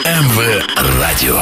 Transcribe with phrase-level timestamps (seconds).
[0.00, 0.64] МВ
[0.98, 1.38] Радио.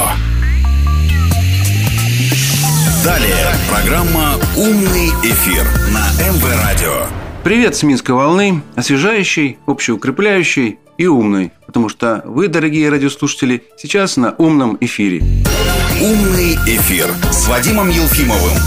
[3.04, 7.06] Далее программа «Умный эфир» на МВ Радио.
[7.44, 14.32] Привет с Минской волны, освежающий, общеукрепляющий и умный, потому что вы, дорогие радиослушатели, сейчас на
[14.32, 15.22] умном эфире.
[16.02, 18.58] «Умный эфир» с Вадимом Елфимовым.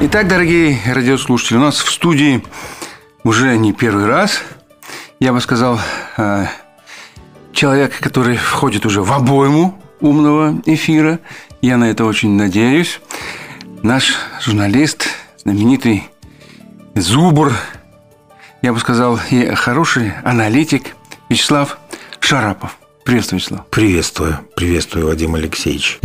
[0.00, 2.42] Итак, дорогие радиослушатели, у нас в студии
[3.24, 4.42] уже не первый раз,
[5.20, 5.78] я бы сказал,
[6.16, 6.46] э,
[7.52, 11.20] человек, который входит уже в обойму умного эфира.
[11.60, 13.00] Я на это очень надеюсь.
[13.82, 15.08] Наш журналист,
[15.42, 16.04] знаменитый
[16.94, 17.52] Зубр,
[18.62, 20.94] я бы сказал, и хороший аналитик
[21.28, 21.78] Вячеслав
[22.20, 22.76] Шарапов.
[23.04, 23.66] Приветствую, Вячеслав.
[23.66, 24.38] Приветствую.
[24.54, 25.98] Приветствую, Вадим Алексеевич.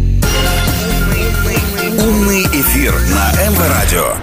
[2.00, 4.16] «Умный эфир» на МВ Радио.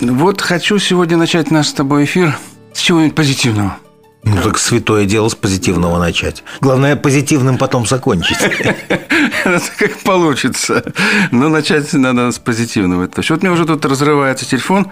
[0.00, 2.36] Вот хочу сегодня начать наш с тобой эфир
[2.72, 3.76] с чего-нибудь позитивного.
[4.24, 6.44] Ну, так святое дело с позитивного начать.
[6.60, 8.38] Главное, позитивным потом закончить.
[9.44, 10.84] Это как получится.
[11.32, 13.08] Но начать надо с позитивного.
[13.08, 14.88] То есть, вот мне уже тут разрывается телефон.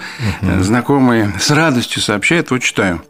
[0.60, 3.02] Знакомый с радостью сообщает, вот читаю.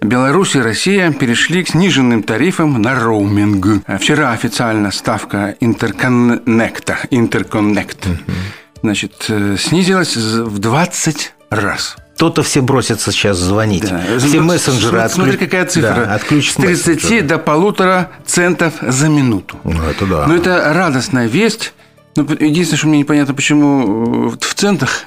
[0.00, 3.84] Беларусь и Россия перешли к сниженным тарифам на роуминг.
[4.00, 8.08] Вчера официально ставка интерконнекта, интерконнект,
[8.82, 11.96] значит, э, снизилась в 20 раз.
[12.20, 13.88] То-то все бросятся сейчас звонить.
[13.88, 14.02] Да.
[14.18, 15.94] Все Ну, мессенджеры см- Смотри, отключ- какая цифра.
[16.06, 17.22] Да, отключат С 30 мессенджеры.
[17.22, 19.56] до полутора центов за минуту.
[19.64, 20.26] Ну, это да.
[20.26, 21.72] Но это радостная весть.
[22.16, 25.04] Но единственное, что мне непонятно, почему э, в центах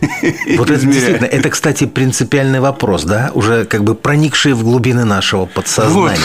[0.56, 5.46] Вот это действительно, это, кстати, принципиальный вопрос, да, уже как бы проникший в глубины нашего
[5.46, 6.18] подсознания.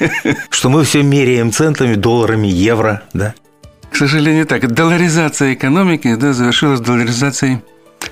[0.50, 3.34] Что мы все меряем центами, долларами, евро, да.
[3.90, 4.72] К сожалению, так.
[4.72, 7.58] Долларизация экономики да, завершилась долларизацией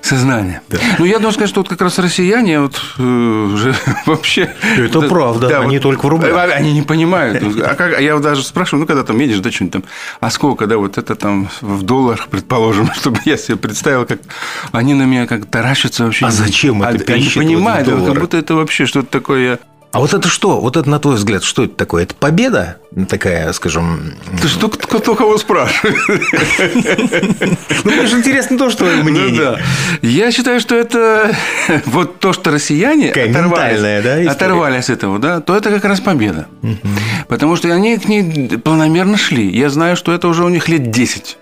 [0.02, 0.62] сознания.
[0.98, 3.74] Ну, я должен сказать, что вот как раз россияне вот э, уже
[4.06, 4.54] вообще...
[4.77, 6.32] Это правда, они только в рублях.
[6.34, 7.42] э, Они не понимают.
[7.62, 9.84] А, как, а я вот даже спрашиваю, ну, когда там едешь, да, что-нибудь там,
[10.20, 14.20] а сколько, да, вот это там в долларах, предположим, чтобы я себе представил, как
[14.72, 16.26] они на меня как таращатся вообще.
[16.26, 19.58] А зачем это А, Они понимают, в как будто это вообще что-то такое...
[19.91, 20.60] А вот это что?
[20.60, 22.03] Вот это, на твой взгляд, что это такое?
[22.03, 22.76] Это победа?
[23.09, 24.12] Такая, скажем...
[24.41, 25.97] Ты что, кто, кто кого спрашивает?
[27.84, 29.38] Ну, мне же интересно то, что Ну мнение.
[29.38, 29.59] да.
[30.03, 31.34] Я считаю, что это
[31.87, 36.49] вот то, что россияне оторвались от этого, да, то это как раз победа.
[37.28, 39.49] Потому что они к ней планомерно шли.
[39.50, 41.38] Я знаю, что это уже у них лет 10.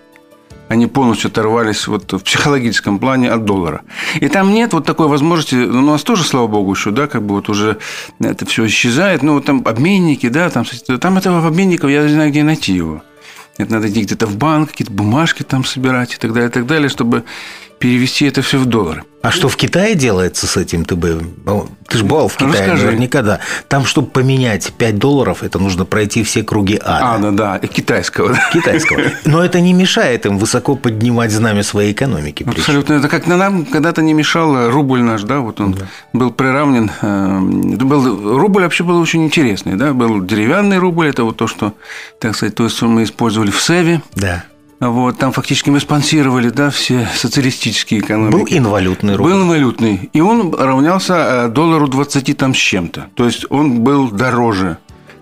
[0.69, 3.81] Они полностью оторвались вот в психологическом плане от доллара.
[4.19, 7.23] И там нет вот такой возможности, ну, у нас тоже, слава богу, еще, да, как
[7.23, 7.77] бы вот уже
[8.19, 9.23] это все исчезает.
[9.23, 10.65] Ну, вот там обменники, да, там,
[10.99, 13.01] там этого обменников, я не знаю, где найти его.
[13.57, 16.65] Это надо идти где-то в банк, какие-то бумажки там собирать и так далее, и так
[16.67, 17.23] далее, чтобы
[17.79, 19.03] перевести это все в доллары.
[19.21, 20.85] А что в Китае делается с этим?
[21.45, 22.85] Ну, Ты же бывал в Китае Расскажи.
[22.85, 23.39] наверняка, да.
[23.67, 27.15] Там, чтобы поменять 5 долларов, это нужно пройти все круги ада.
[27.15, 28.29] А, да, да, и китайского.
[28.29, 28.49] да.
[28.53, 29.01] Китайского.
[29.25, 32.43] Но это не мешает им высоко поднимать знамя своей экономики.
[32.43, 32.59] причем.
[32.61, 32.93] Абсолютно.
[32.93, 35.75] Это как на нам когда-то не мешал рубль наш, да, вот он
[36.13, 36.91] был приравнен.
[37.01, 41.47] э, это был, рубль вообще был очень интересный, да, был деревянный рубль, это вот то,
[41.47, 41.73] что,
[42.19, 44.01] так сказать, то, что мы использовали в СЭВе.
[44.15, 44.45] Да.
[44.79, 48.35] Вот, там фактически мы спонсировали, да, все социалистические экономики.
[48.35, 49.31] Был инвалютный рубль.
[49.31, 50.09] Был валютный.
[50.13, 53.07] И он равнялся э, доллару 20 там с чем-то.
[53.15, 54.77] То есть он был дороже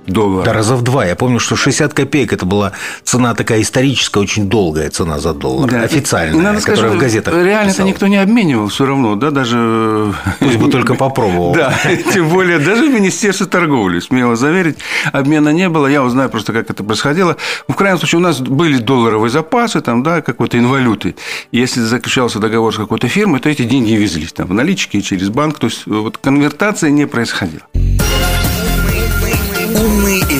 [0.07, 0.45] доллара.
[0.45, 1.05] Да, раза в два.
[1.05, 2.71] Я помню, что 60 копеек это была
[3.03, 5.69] цена такая историческая, очень долгая цена за доллар.
[5.69, 5.81] Да.
[5.81, 7.91] Официальная, И надо сказать, которая в что газетах Реально-то писалась.
[7.91, 10.13] никто не обменивал все равно, да, даже...
[10.39, 11.55] Пусть бы только попробовал.
[11.65, 11.73] Да,
[12.13, 14.77] тем более даже Министерство торговли, смело заверить,
[15.13, 15.87] обмена не было.
[15.87, 17.37] Я узнаю просто, как это происходило.
[17.67, 21.15] В крайнем случае, у нас были долларовые запасы, там, да, какой-то инвалюты.
[21.51, 25.29] И если заключался договор с какой-то фирмой, то эти деньги везлись там, в наличке через
[25.29, 25.59] банк.
[25.59, 27.63] То есть, вот конвертация не происходила.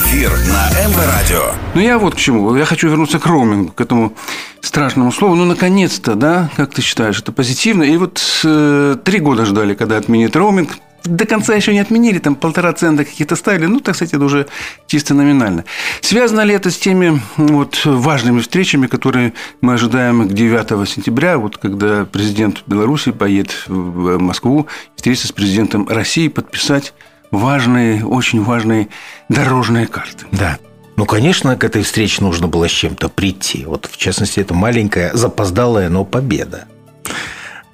[0.06, 1.54] «Умный эфир» на МВ Радио.
[1.74, 2.54] Ну, я вот к чему.
[2.56, 4.12] Я хочу вернуться к роумингу, к этому
[4.60, 5.34] страшному слову.
[5.34, 7.82] Ну, наконец-то, да, как ты считаешь, это позитивно.
[7.82, 10.70] И вот э, три года ждали, когда отменят роуминг.
[11.04, 13.66] До конца еще не отменили, там полтора цента какие-то ставили.
[13.66, 14.46] Ну, так сказать, это уже
[14.86, 15.64] чисто номинально.
[16.00, 21.58] Связано ли это с теми вот, важными встречами, которые мы ожидаем к 9 сентября, вот
[21.58, 24.66] когда президент Беларуси поедет в Москву,
[24.96, 26.92] встретиться с президентом России, подписать
[27.30, 28.88] важные, очень важные
[29.28, 30.26] дорожные карты?
[30.32, 30.58] Да.
[30.96, 33.64] Ну, конечно, к этой встрече нужно было с чем-то прийти.
[33.66, 36.64] Вот, в частности, это маленькая, запоздалая, но победа.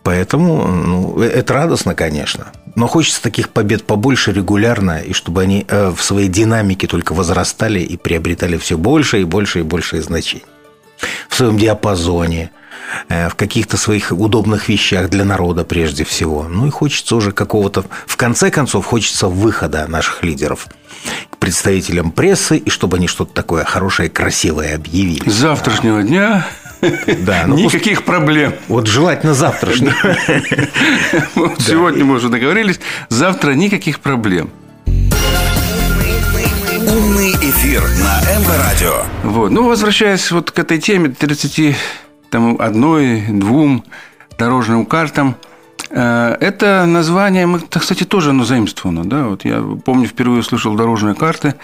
[0.02, 2.48] Поэтому ну, это радостно, конечно.
[2.74, 7.80] Но хочется таких побед побольше регулярно, и чтобы они э, в своей динамике только возрастали
[7.80, 10.44] и приобретали все больше и больше и больше значений.
[11.28, 12.61] В своем диапазоне, э,
[13.08, 16.46] в каких-то своих удобных вещах для народа прежде всего.
[16.48, 20.68] Ну и хочется уже какого-то, в конце концов, хочется выхода наших лидеров
[21.30, 25.28] к представителям прессы, и чтобы они что-то такое хорошее, красивое объявили.
[25.28, 26.46] С завтрашнего дня
[27.20, 28.54] Да, ну, никаких проблем.
[28.68, 29.94] Вот желательно завтрашнего.
[31.34, 34.50] Вот Сегодня мы уже договорились, завтра никаких проблем.
[34.86, 39.04] Умный эфир на МВ Радио.
[39.22, 39.50] Вот.
[39.50, 41.76] Ну, возвращаясь вот к этой теме 30,
[42.32, 43.84] там, одной, двум
[44.38, 45.36] дорожным картам,
[45.90, 49.04] э, это название, мы, кстати, тоже оно заимствовано.
[49.04, 49.24] Да?
[49.28, 51.54] Вот я помню, впервые услышал дорожные карты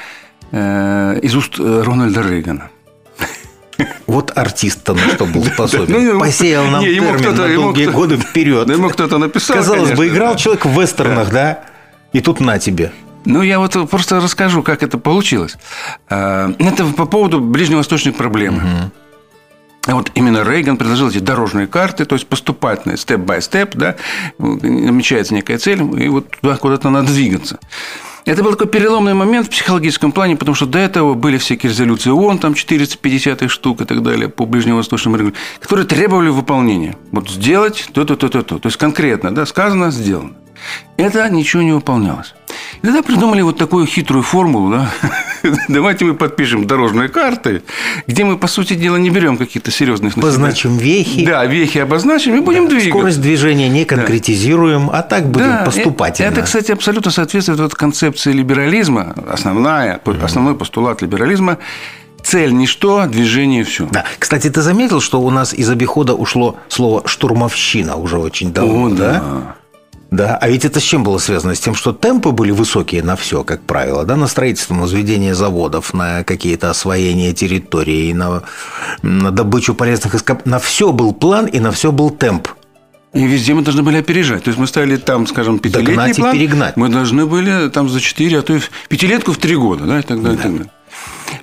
[0.52, 2.68] э, из уст э, Рональда Рейгана.
[4.06, 5.94] Вот артист-то на что был способен.
[5.94, 8.66] Ну, ему- Посеял нам не, термин кто-то- на долгие кто- годы вперед.
[8.66, 10.38] Да ему кто-то написал, Казалось бы, конечно, играл да.
[10.38, 11.60] человек в вестернах, да?
[12.12, 12.92] И тут на тебе.
[13.24, 15.56] Ну, я вот просто расскажу, как это получилось.
[16.08, 18.60] Это по поводу ближневосточных проблем.
[18.62, 18.90] А
[19.94, 23.96] Вот именно Рейган предложил эти дорожные карты, то есть поступательные, степ-бай-степ, да,
[24.38, 27.58] намечается некая цель, и вот туда куда-то надо двигаться.
[28.28, 32.10] Это был такой переломный момент в психологическом плане, потому что до этого были всякие резолюции
[32.10, 36.94] ООН, там 450 их штук и так далее по ближневосточным регионам, которые требовали выполнения.
[37.10, 38.58] Вот сделать то-то, то-то, то.
[38.58, 40.34] То есть конкретно, да, сказано, сделано.
[40.98, 42.34] Это ничего не выполнялось.
[42.82, 44.90] И тогда придумали вот такую хитрую формулу, да.
[45.68, 47.62] Давайте мы подпишем дорожные карты,
[48.06, 51.24] где мы, по сути дела, не берем каких-то серьезных Позначим вехи.
[51.24, 52.90] Да, вехи обозначим и будем двигаться.
[52.90, 56.28] Скорость движения не конкретизируем, а так будем Да, поступательно.
[56.28, 59.14] Это, кстати, абсолютно соответствует вот концепции либерализма.
[59.28, 61.58] Основная, основной постулат либерализма–
[62.22, 63.88] цель– ничто, движение– все.
[63.90, 64.04] Да.
[64.18, 68.88] Кстати, ты заметил, что у нас из обихода ушло слово «штурмовщина» уже очень давно, О,
[68.90, 69.12] да?
[69.12, 69.56] да.
[70.10, 71.54] Да, а ведь это с чем было связано?
[71.54, 75.34] С тем, что темпы были высокие на все, как правило, да, на строительство, на возведение
[75.34, 78.42] заводов, на какие-то освоения территории, на,
[79.02, 80.46] на добычу полезных ископаемых.
[80.46, 82.48] На все был план и на все был темп.
[83.12, 84.44] И везде мы должны были опережать.
[84.44, 86.36] То есть мы ставили там, скажем, пятилетний Догнать и план.
[86.36, 86.76] перегнать.
[86.76, 90.02] Мы должны были там за 4, а то и пятилетку в 3 года, да, и
[90.02, 90.38] так далее.
[90.38, 90.70] и так далее.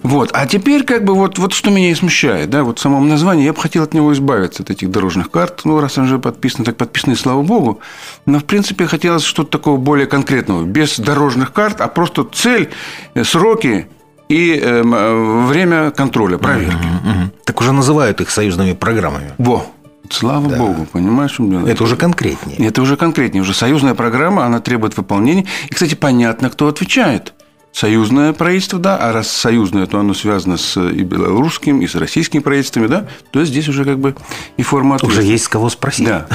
[0.04, 0.30] Вот.
[0.34, 3.46] А теперь, как бы, вот, вот что меня и смущает, да, вот в самом названии,
[3.46, 5.62] я бы хотел от него избавиться, от этих дорожных карт.
[5.64, 7.80] Ну, раз он уже подписан, так подписаны, слава богу.
[8.26, 12.70] Но, в принципе, хотелось что-то такого более конкретного, без дорожных карт, а просто цель,
[13.14, 13.88] э, сроки
[14.30, 16.76] и э, м, э, время контроля, проверки.
[17.04, 17.32] Мгм.
[17.44, 19.34] Так уже называют их союзными программами.
[19.38, 19.66] Во.
[20.10, 21.40] Слава богу, понимаешь?
[21.68, 22.68] Это уже конкретнее.
[22.68, 23.42] Это уже конкретнее.
[23.42, 25.46] Уже союзная программа, она требует выполнения.
[25.68, 27.34] И, кстати, понятно, кто отвечает.
[27.76, 32.40] Союзное правительство, да, а раз союзное, то оно связано с и белорусским, и с российскими
[32.40, 34.16] правительствами, да, то здесь уже как бы
[34.56, 36.06] и форма Уже есть кого спросить.
[36.06, 36.26] Да.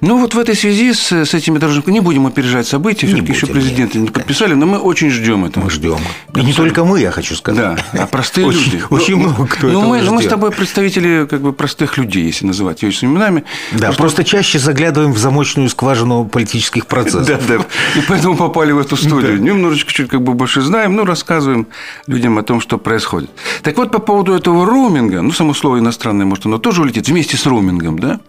[0.00, 1.90] Ну, вот в этой связи с, с этими дорожными...
[1.90, 5.64] Не будем опережать события, все-таки еще президенты не подписали, но мы очень ждем этого.
[5.64, 5.98] Мы ждем.
[6.36, 7.76] И не только мы, я хочу сказать.
[7.92, 8.84] Да, а простые Очень- люди.
[8.90, 11.98] очень Ну, много кто ну, этого мы, ну, мы с тобой представители как бы простых
[11.98, 13.42] людей, если называть ее именами.
[13.72, 17.26] Да, просто чаще заглядываем в замочную скважину политических процессов.
[17.26, 17.66] Да, да.
[17.96, 19.42] И поэтому попали в эту студию.
[19.42, 21.66] Немножечко чуть как бы больше знаем, ну, рассказываем
[22.06, 23.30] людям о том, что происходит.
[23.62, 27.36] Так вот, по поводу этого роуминга, ну, само слово иностранное, может, оно тоже улетит вместе
[27.36, 28.20] с роумингом, да?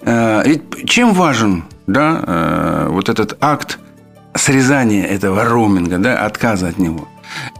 [0.00, 3.78] Э, Ведь чем важен, да, э, вот этот акт
[4.34, 7.06] срезания этого роуминга, да, отказа от него?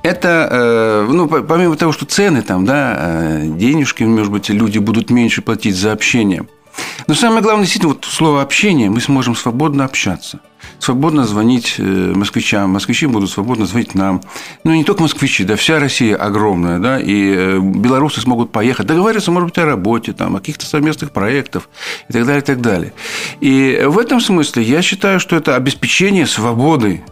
[0.02, 5.10] Это, э, ну, по- помимо того, что цены там, да, денежки, может быть, люди будут
[5.10, 6.46] меньше платить за общение.
[7.06, 10.38] Но самое главное, действительно, вот слово общение, мы сможем свободно общаться.
[10.78, 14.22] Свободно звонить э, москвичам, москвичи будут свободно звонить нам.
[14.64, 19.30] Ну, не только москвичи, да, вся Россия огромная, да, и э, белорусы смогут поехать, договориться,
[19.30, 21.68] может быть, о работе, там, о каких-то совместных проектах
[22.08, 22.92] и так далее, и так далее.
[23.40, 27.02] И в этом смысле я считаю, что это обеспечение свободы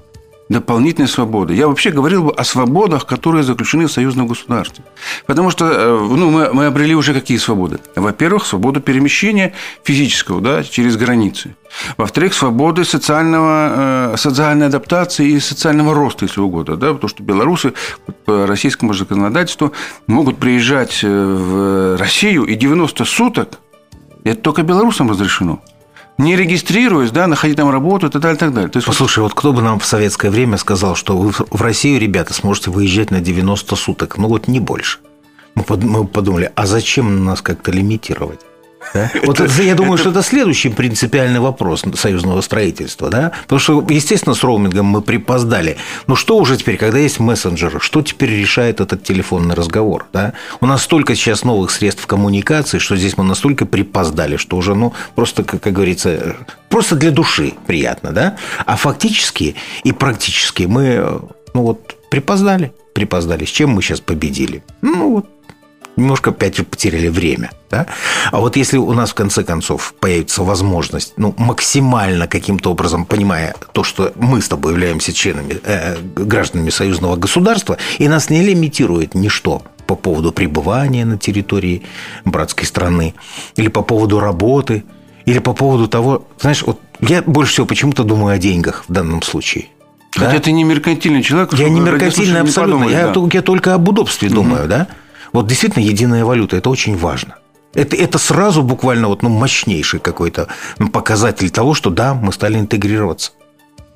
[0.52, 1.54] дополнительной свободы.
[1.54, 4.85] Я вообще говорил бы о свободах, которые заключены в союзном государстве.
[5.26, 7.78] Потому что э, ну, мы, мы обрели уже какие свободы?
[7.97, 9.52] Во-первых, свободу перемещения
[9.85, 11.56] физического да, через границы.
[11.97, 16.76] Во-вторых, свободы социального, э, социальной адаптации и социального роста, если угодно.
[16.76, 16.92] Да?
[16.92, 17.73] Потому что белорусы
[18.25, 19.73] по российскому законодательству
[20.06, 23.59] могут приезжать э, в Россию и 90 суток,
[24.25, 25.61] это только белорусам разрешено,
[26.19, 28.71] не регистрируясь, да, находить там работу и так далее, и так далее.
[28.71, 31.62] То есть вот Послушай, вот кто бы нам в советское время сказал, что вы в
[31.62, 34.99] Россию, ребята, сможете выезжать на 90 суток, ну вот не больше.
[35.54, 38.40] Мы подумали, а зачем нас как-то лимитировать?
[38.94, 39.10] Да?
[39.24, 43.32] Вот это, я думаю, что это следующий принципиальный вопрос союзного строительства, да?
[43.42, 45.76] Потому что, естественно, с роумингом мы припоздали.
[46.06, 50.34] Но что уже теперь, когда есть мессенджеры, что теперь решает этот телефонный разговор, да?
[50.60, 54.92] У нас столько сейчас новых средств коммуникации, что здесь мы настолько припоздали, что уже, ну,
[55.14, 56.36] просто, как, как говорится,
[56.68, 58.36] просто для души приятно, да?
[58.66, 61.20] А фактически и практически мы,
[61.54, 63.44] ну вот, припоздали, припоздали.
[63.44, 64.62] С чем мы сейчас победили?
[64.82, 65.26] Ну вот,
[65.96, 67.50] немножко опять потеряли время.
[67.70, 67.87] Да?
[68.30, 73.54] А вот если у нас в конце концов появится возможность, ну, максимально каким-то образом, понимая
[73.72, 79.14] то, что мы с тобой являемся членами, э, гражданами союзного государства, и нас не лимитирует
[79.14, 81.82] ничто по поводу пребывания на территории
[82.25, 83.14] братской страны,
[83.56, 84.84] или по поводу работы,
[85.26, 89.22] или по поводу того, знаешь, вот я больше всего почему-то думаю о деньгах в данном
[89.22, 89.66] случае.
[90.14, 90.38] Хотя да?
[90.40, 91.54] ты не меркантильный человек.
[91.54, 92.84] Я не меркантильный абсолютно.
[92.84, 93.20] Не я, да.
[93.32, 94.37] я только об удобстве угу.
[94.37, 94.88] думаю, да?
[95.32, 97.36] Вот действительно единая валюта– это очень важно.
[97.74, 100.48] Это, это сразу буквально вот, ну, мощнейший какой-то
[100.92, 103.32] показатель того, что да, мы стали интегрироваться.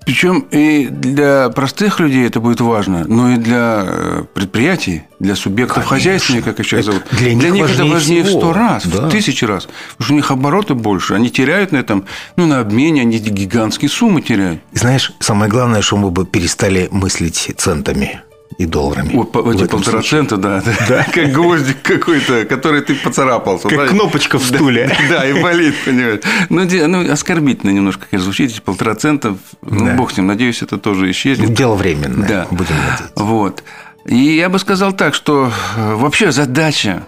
[0.07, 5.79] Причем и для простых людей это будет важно, но и для э, предприятий, для субъектов
[5.83, 5.97] Конечно.
[5.97, 7.03] хозяйственных, как их сейчас зовут.
[7.11, 8.39] Для них, для них это важнее всего.
[8.39, 9.09] в сто раз, да.
[9.09, 9.65] в тысячи раз.
[9.65, 11.15] Потому что у них обороты больше.
[11.15, 12.05] Они теряют на этом,
[12.37, 14.61] ну, на обмене, они гигантские суммы теряют.
[14.71, 18.21] И знаешь, самое главное, что мы бы перестали мыслить центами
[18.59, 19.13] и долларами.
[19.13, 21.07] Вот эти полтора цента, да, да.
[21.13, 23.69] Как гвоздик какой-то, который ты поцарапался.
[23.69, 23.87] Как да?
[23.89, 24.91] кнопочка в стуле.
[25.11, 26.21] Да, и болит, понимаешь.
[26.49, 29.37] Ну, ну, оскорбительно немножко, конечно, звучит, эти полтора цента.
[29.63, 31.53] Ну, бог с ним, надеюсь, это тоже исчезнет.
[31.53, 32.47] Дело временное, да.
[32.51, 33.11] будем надеяться.
[33.15, 33.63] Вот.
[34.07, 37.05] И я бы сказал так, что э, вообще задача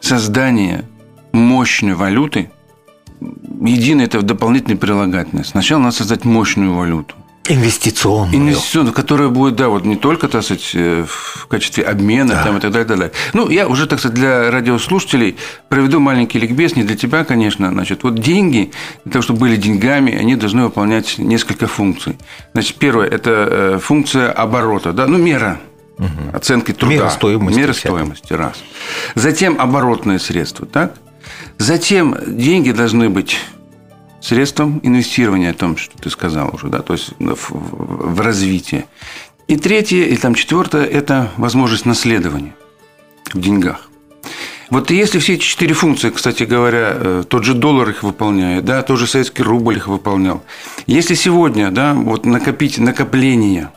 [0.00, 0.84] создания
[1.32, 2.50] мощной валюты,
[3.20, 5.50] единая это дополнительная прилагательность.
[5.50, 7.14] Сначала надо создать мощную валюту.
[7.46, 8.34] Инвестиционную.
[8.34, 12.44] Инвестиционную, которая будет, да, вот не только, так сказать, э, в качестве обмена да.
[12.44, 13.12] там, и так далее, и так далее.
[13.34, 15.36] Ну, я уже, так сказать, для радиослушателей
[15.68, 17.68] проведу маленький ликбез, не для тебя, конечно.
[17.68, 18.72] Значит, вот деньги,
[19.04, 22.16] для того, чтобы были деньгами, они должны выполнять несколько функций.
[22.54, 25.60] Значит, первое– это э, функция оборота, да, ну, мера
[25.98, 26.08] угу.
[26.32, 26.94] оценки труда.
[26.94, 27.58] Мера стоимости.
[27.58, 28.54] Мера стоимости, раз.
[29.14, 30.94] Затем оборотные средства, так?
[31.58, 33.38] Затем деньги должны быть
[34.24, 38.86] средством инвестирования, о том, что ты сказал уже, да, то есть в, в развитие.
[39.48, 42.54] И третье, и там четвертое– это возможность наследования
[43.34, 43.90] в деньгах.
[44.70, 48.82] Вот если все эти четыре функции, кстати говоря, э, тот же доллар их выполняет, да,
[48.82, 50.42] тот же советский рубль их выполнял.
[50.86, 53.72] Если сегодня, да, вот накопить накопления,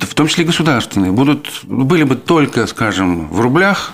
[0.00, 3.92] в том числе государственные, будут, были бы только, скажем, в рублях,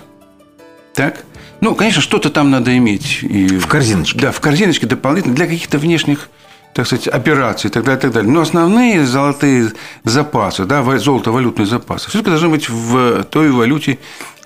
[0.94, 1.24] так,
[1.62, 3.20] ну, конечно, что-то там надо иметь.
[3.22, 4.18] И, в корзиночке.
[4.18, 6.28] Да, в корзиночке дополнительно для каких-то внешних
[6.74, 8.32] так сказать, операций и так далее, и так далее.
[8.32, 9.72] Но основные золотые
[10.04, 13.98] запасы, да, золото-валютные запасы, все-таки должны быть в той валюте,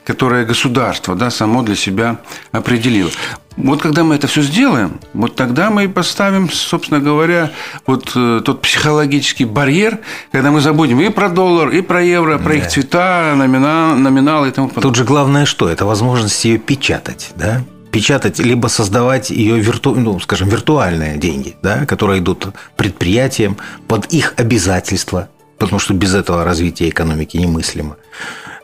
[0.06, 2.18] которое государство да, само для себя
[2.52, 3.10] определило.
[3.56, 7.50] Вот когда мы это все сделаем, вот тогда мы и поставим, собственно говоря,
[7.86, 9.98] вот э, тот психологический барьер,
[10.30, 12.54] когда мы забудем и про доллар, и про евро, про да.
[12.54, 14.82] их цвета, номинал, номиналы и тому подобное.
[14.82, 15.68] Тут же главное что?
[15.68, 17.64] Это возможность ее печатать, да?
[17.90, 23.56] печатать, либо создавать ее, вирту, ну, скажем, виртуальные деньги, да, которые идут предприятиям
[23.88, 27.96] под их обязательства, потому что без этого развитие экономики немыслимо.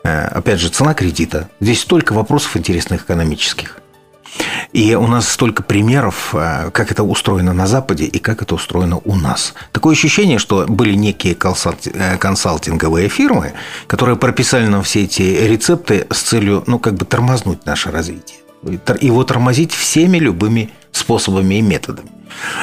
[0.03, 1.49] Э, опять же, цена кредита.
[1.59, 3.79] Здесь столько вопросов интересных экономических.
[4.73, 8.99] И у нас столько примеров, э, как это устроено на Западе и как это устроено
[9.05, 9.53] у нас.
[9.71, 13.53] Такое ощущение, что были некие э, консалтинговые фирмы,
[13.87, 18.39] которые прописали нам все эти рецепты с целью, ну, как бы тормознуть наше развитие.
[19.01, 22.09] Его тормозить всеми любыми способами и методами.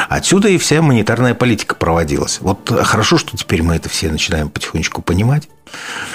[0.08, 2.38] Отсюда и вся монетарная политика проводилась.
[2.40, 5.48] Вот хорошо, что теперь мы это все начинаем потихонечку понимать.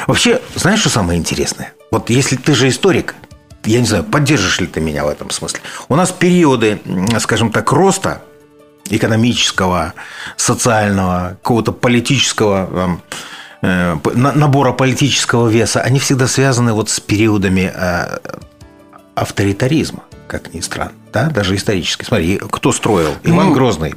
[0.08, 1.74] Вообще, знаешь, что самое интересное?
[1.92, 3.16] Вот если ты же историк,
[3.64, 5.60] я не знаю, поддержишь ли ты меня в этом смысле.
[5.90, 6.82] У нас периоды,
[7.20, 8.22] скажем так, роста
[8.90, 9.94] экономического,
[10.38, 13.00] социального, какого-то политического
[13.62, 18.20] э, набора политического веса, они всегда связаны вот с периодами э,
[19.16, 22.04] авторитаризма, как ни странно, да, даже исторически.
[22.04, 23.12] Смотри, кто строил?
[23.24, 23.96] Иван ну, Грозный,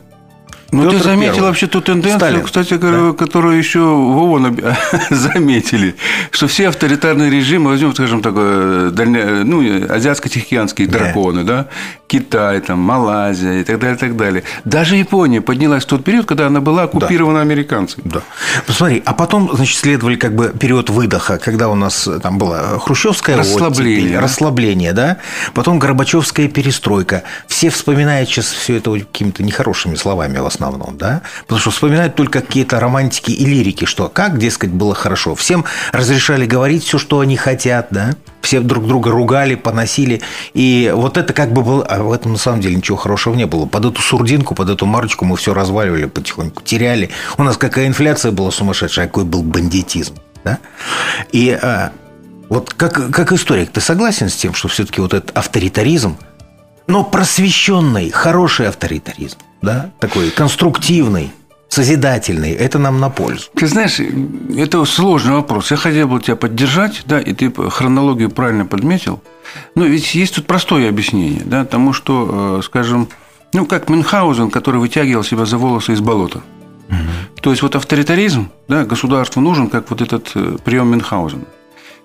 [0.70, 1.48] ну, Петр ты заметил Первый.
[1.48, 2.42] вообще ту тенденцию, Сталин.
[2.42, 3.12] кстати да?
[3.12, 4.60] которую еще в ООН
[5.10, 5.96] заметили,
[6.30, 10.98] что все авторитарные режимы, возьмем, скажем, такое, дальня, ну, азиатско-тихоокеанские да.
[10.98, 11.68] драконы, да,
[12.06, 14.42] Китай, там, Малайзия и так далее, и так далее.
[14.64, 17.42] Даже Япония поднялась в тот период, когда она была оккупирована да.
[17.42, 18.02] американцами.
[18.06, 18.20] Да.
[18.66, 23.38] Посмотри, а потом, значит, следовали как бы период выдоха, когда у нас там была хрущевская
[23.38, 25.18] расслабление, оттепель, расслабление, да,
[25.54, 27.22] потом Горбачевская перестройка.
[27.46, 32.40] Все вспоминают сейчас все это какими-то нехорошими словами в основном, да, потому что вспоминают только
[32.40, 35.34] какие-то романтики и лирики, что как, дескать, было хорошо.
[35.34, 40.22] Всем разрешали говорить все, что они хотят, да, все друг друга ругали, поносили.
[40.54, 41.84] И вот это как бы было...
[41.84, 43.66] А в этом на самом деле ничего хорошего не было.
[43.66, 47.10] Под эту сурдинку, под эту марочку мы все разваливали потихоньку, теряли.
[47.36, 50.14] У нас какая инфляция была сумасшедшая, какой был бандитизм.
[50.44, 50.58] Да?
[51.32, 51.92] И а,
[52.48, 56.16] вот как, как историк, ты согласен с тем, что все-таки вот этот авторитаризм,
[56.86, 61.32] но просвещенный, хороший авторитаризм, да, такой конструктивный,
[61.68, 63.50] созидательный, это нам на пользу.
[63.54, 64.00] Ты знаешь,
[64.56, 65.70] это сложный вопрос.
[65.70, 69.20] Я хотел бы тебя поддержать, да, и ты хронологию правильно подметил.
[69.74, 73.08] Но ведь есть тут простое объяснение, да, тому, что, э, скажем,
[73.52, 76.42] ну, как Мюнхгаузен, который вытягивал себя за волосы из болота.
[76.88, 77.40] Угу.
[77.42, 81.44] То есть вот авторитаризм, да, государству нужен, как вот этот э, прием Мюнхгаузена.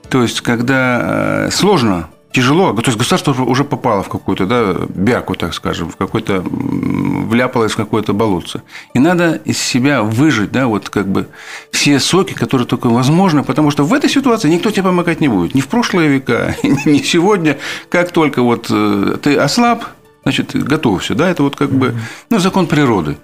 [0.10, 5.36] То есть, когда э, сложно тяжело, то есть государство уже попало в какую-то да, бяку,
[5.36, 8.64] так скажем, в какой-то вляпалось в какое-то болотце.
[8.94, 11.28] И надо из себя выжить, да, вот как бы
[11.72, 15.54] все соки, которые только возможно, потому что в этой ситуации никто тебе помогать не будет.
[15.54, 17.58] Ни в прошлые века, ни сегодня.
[17.90, 19.86] Как только вот э, ты ослаб,
[20.24, 21.96] значит, готовься, да, это вот как бы,
[22.30, 23.18] ну, закон природы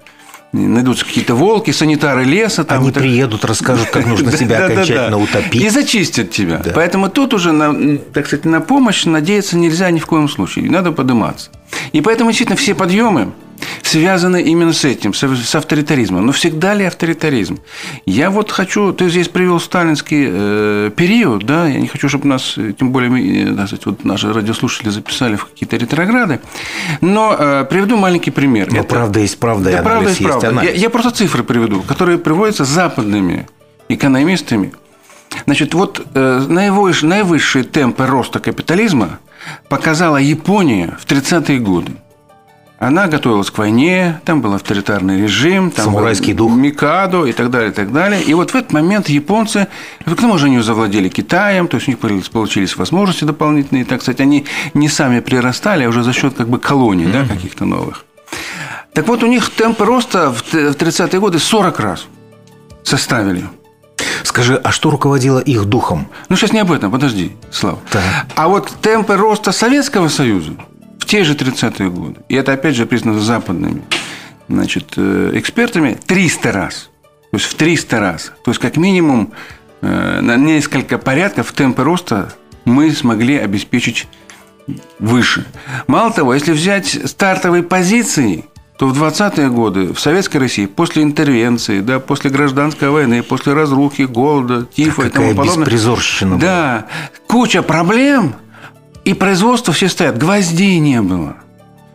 [0.52, 2.64] найдутся какие-то волки, санитары леса.
[2.64, 5.62] Там, Они приедут, расскажут, как нужно себя окончательно утопить.
[5.62, 6.62] И зачистят тебя.
[6.74, 7.52] Поэтому тут уже,
[8.14, 10.70] так сказать, на помощь надеяться нельзя ни в коем случае.
[10.70, 11.50] Надо подниматься.
[11.92, 13.32] И поэтому, действительно, все подъемы,
[13.82, 16.26] связаны именно с этим, с авторитаризмом.
[16.26, 17.60] Но всегда ли авторитаризм?
[18.06, 22.56] Я вот хочу, ты здесь привел сталинский э, период, да, я не хочу, чтобы нас,
[22.78, 26.40] тем более, да, вот наши радиослушатели записали в какие-то ретрограды,
[27.02, 28.72] но э, приведу маленький пример.
[28.72, 30.50] Но Это, правда есть правда, да, правда есть правда.
[30.50, 30.72] Анализ.
[30.72, 33.48] Я, я просто цифры приведу, которые приводятся западными
[33.88, 34.74] экономистами.
[35.46, 39.20] Значит, вот э, наивысшие, наивысшие темпы роста капитализма
[39.70, 41.94] показала Япония в 30-е годы.
[42.80, 46.58] Она готовилась к войне, там был авторитарный режим, там Самурайский был дух.
[46.58, 48.24] Микадо и так далее, и так далее.
[48.24, 49.68] И вот в этот момент японцы,
[50.06, 54.22] к тому же они завладели Китаем, то есть у них получились возможности дополнительные, так сказать,
[54.22, 57.28] они не сами прирастали, а уже за счет как бы колоний mm-hmm.
[57.28, 58.06] да, каких-то новых.
[58.94, 62.08] Так вот, у них темпы роста в 30-е годы 40 раз
[62.84, 63.44] составили.
[64.24, 66.08] Скажи, а что руководило их духом?
[66.30, 67.80] Ну, сейчас не об этом, подожди, Слава.
[67.92, 68.02] Так.
[68.36, 70.54] А вот темпы роста Советского Союза
[71.10, 73.82] те же 30-е годы, и это опять же признано западными
[74.48, 76.90] значит, э, экспертами, 300 раз.
[77.32, 78.32] То есть в 300 раз.
[78.44, 79.34] То есть как минимум
[79.82, 82.32] э, на несколько порядков темпы роста
[82.66, 84.08] мы смогли обеспечить
[85.00, 85.48] выше.
[85.88, 88.46] Мало того, если взять стартовые позиции,
[88.78, 94.04] то в 20-е годы в Советской России после интервенции, да, после гражданской войны, после разрухи,
[94.04, 95.66] голода, тифа и тому подобное.
[96.38, 96.86] Да,
[97.26, 98.36] куча проблем,
[99.10, 100.20] и производство все стоят.
[100.20, 101.36] Гвоздей не было.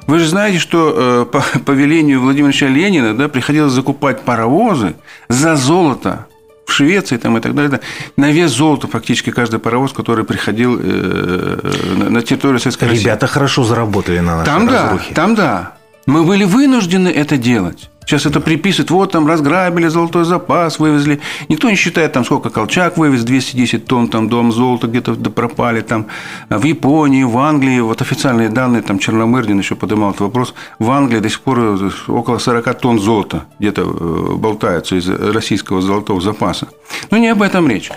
[0.08, 4.96] Вы же знаете, что э, по, по велению Владимира Ильича Ленина да, приходилось закупать паровозы
[5.28, 6.26] за золото
[6.66, 7.80] в Швеции там, и так далее.
[8.16, 13.02] На вес золота фактически каждый паровоз, который приходил э, на территорию Советской России.
[13.02, 15.06] Ребята хорошо заработали на нашей там разрухе.
[15.10, 15.72] Да, там да.
[16.06, 17.90] Мы были вынуждены это делать.
[18.06, 21.20] Сейчас это приписывают, вот там разграбили золотой запас, вывезли.
[21.48, 26.06] Никто не считает, там сколько Колчак вывез, 210 тонн, там дом золота где-то пропали, там
[26.48, 31.20] в Японии, в Англии, вот официальные данные, там Черномырдин еще поднимал этот вопрос, в Англии
[31.20, 36.68] до сих пор около 40 тонн золота где-то э, болтаются из российского золотого запаса.
[37.10, 37.90] Но не об этом речь.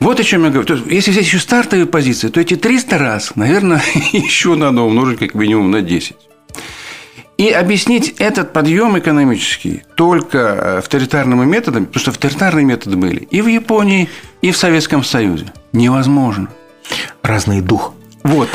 [0.00, 0.66] Вот о чем я говорю.
[0.66, 3.82] То есть, если взять еще стартовые позиции, то эти 300 раз, наверное,
[4.12, 6.16] еще надо умножить как минимум на 10.
[7.40, 13.40] И объяснить этот подъем экономический только э, авторитарными методами, потому что авторитарные методы были и
[13.40, 14.10] в Японии,
[14.42, 16.48] и в Советском Союзе, невозможно.
[17.22, 17.94] Разный дух.
[18.24, 18.50] Вот.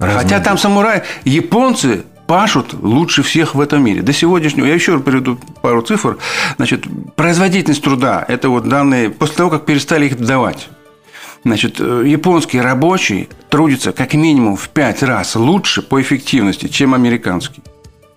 [0.00, 0.46] Разный Хотя дух.
[0.46, 4.02] там самураи, японцы пашут лучше всех в этом мире.
[4.02, 6.18] До сегодняшнего, я еще приведу пару цифр.
[6.56, 10.70] Значит, производительность труда– это вот данные после того, как перестали их давать.
[11.44, 17.62] Значит, э, японский рабочий трудится как минимум в пять раз лучше по эффективности, чем американский.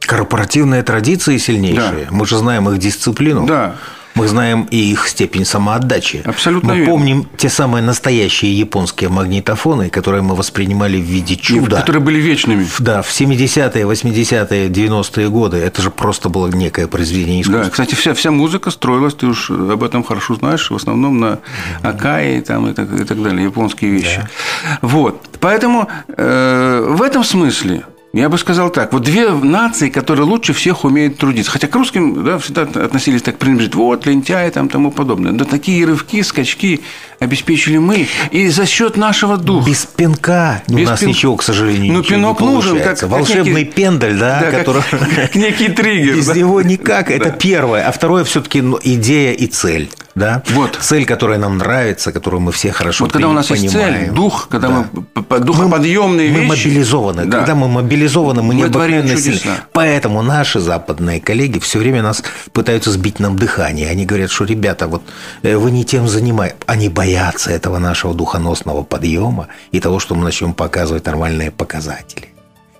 [0.07, 2.05] Корпоративные традиции сильнейшие.
[2.05, 2.11] Да.
[2.11, 3.45] Мы же знаем их дисциплину.
[3.45, 3.75] Да.
[4.17, 6.23] Мы знаем и их степень самоотдачи.
[6.25, 6.91] Абсолютно Мы верно.
[6.91, 11.75] помним те самые настоящие японские магнитофоны, которые мы воспринимали в виде чуда.
[11.75, 12.65] И которые были вечными.
[12.79, 15.57] Да, в 70-е, 80-е, 90-е годы.
[15.57, 17.65] Это же просто было некое произведение искусства.
[17.65, 21.39] Да, кстати, вся, вся музыка строилась, ты уж об этом хорошо знаешь, в основном на
[21.83, 24.17] Акае там, и, так, и так далее, японские вещи.
[24.17, 24.79] Да.
[24.81, 25.21] Вот.
[25.39, 28.93] Поэтому э, в этом смысле я бы сказал так.
[28.93, 31.51] Вот две нации, которые лучше всех умеют трудиться.
[31.51, 33.83] Хотя к русским да, всегда относились так пренебрежительно.
[33.83, 35.31] Вот, лентяи там тому подобное.
[35.31, 36.81] Но такие рывки, скачки
[37.19, 38.07] обеспечили мы.
[38.31, 39.69] И за счет нашего духа.
[39.69, 41.09] Без пинка Без у нас пин...
[41.09, 42.79] ничего, к сожалению, Ну, пинок не нужен.
[42.79, 43.71] Как, Волшебный как некий...
[43.71, 44.39] пендель, да?
[44.41, 44.81] да который...
[44.89, 46.15] как, как некий триггер.
[46.15, 46.33] Без да?
[46.33, 47.11] него никак.
[47.11, 47.31] Это да.
[47.31, 47.87] первое.
[47.87, 50.41] А второе все-таки ну, идея и цель да?
[50.49, 50.77] Вот.
[50.81, 53.93] Цель, которая нам нравится, которую мы все хорошо Вот когда у нас понимаем.
[53.93, 54.85] есть цель, дух, когда да.
[55.29, 56.47] мы духоподъемные мы, вещи.
[56.47, 57.25] Мы мобилизованы.
[57.25, 57.37] Да.
[57.39, 59.57] Когда мы мобилизованы, мы, мы необыкновенно сильны.
[59.73, 63.89] Поэтому наши западные коллеги все время нас пытаются сбить нам дыхание.
[63.89, 65.03] Они говорят, что, ребята, вот
[65.43, 66.57] э, вы не тем занимаетесь.
[66.65, 67.06] Они боятся
[67.51, 72.29] этого нашего духоносного подъема и того, что мы начнем показывать нормальные показатели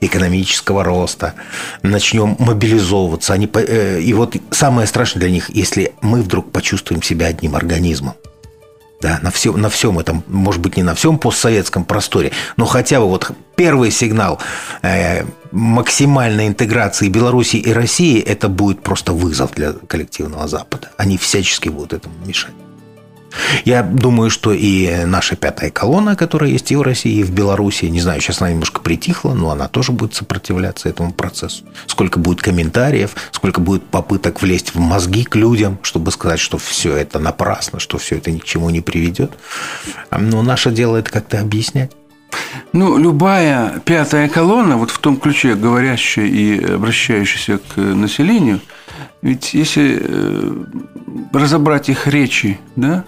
[0.02, 1.34] экономического роста,
[1.82, 3.34] начнем мобилизовываться.
[3.34, 8.13] Они, э, и вот самое страшное для них, если мы вдруг почувствуем себя одним организмом.
[9.02, 13.00] Да, на всем, на всем этом, может быть, не на всем постсоветском просторе, но хотя
[13.00, 14.40] бы вот первый сигнал
[14.82, 20.90] э, максимальной интеграции Беларуси и России, это будет просто вызов для коллективного Запада.
[20.98, 22.54] Они всячески будут этому мешать.
[23.66, 27.86] Я думаю, что и наша пятая колонна, которая есть и в России, и в Беларуси,
[27.86, 31.63] не знаю, сейчас она немножко притихла, но она тоже будет сопротивляться этому процессу.
[31.86, 36.96] Сколько будет комментариев, сколько будет попыток влезть в мозги к людям, чтобы сказать, что все
[36.96, 39.32] это напрасно, что все это ни к чему не приведет.
[40.12, 41.92] Но наше дело это как-то объяснять.
[42.74, 48.60] Ну, любая пятая колонна, вот в том ключе говорящая и обращающаяся к населению,
[49.22, 50.63] ведь если э,
[51.34, 53.06] разобрать их речи, да,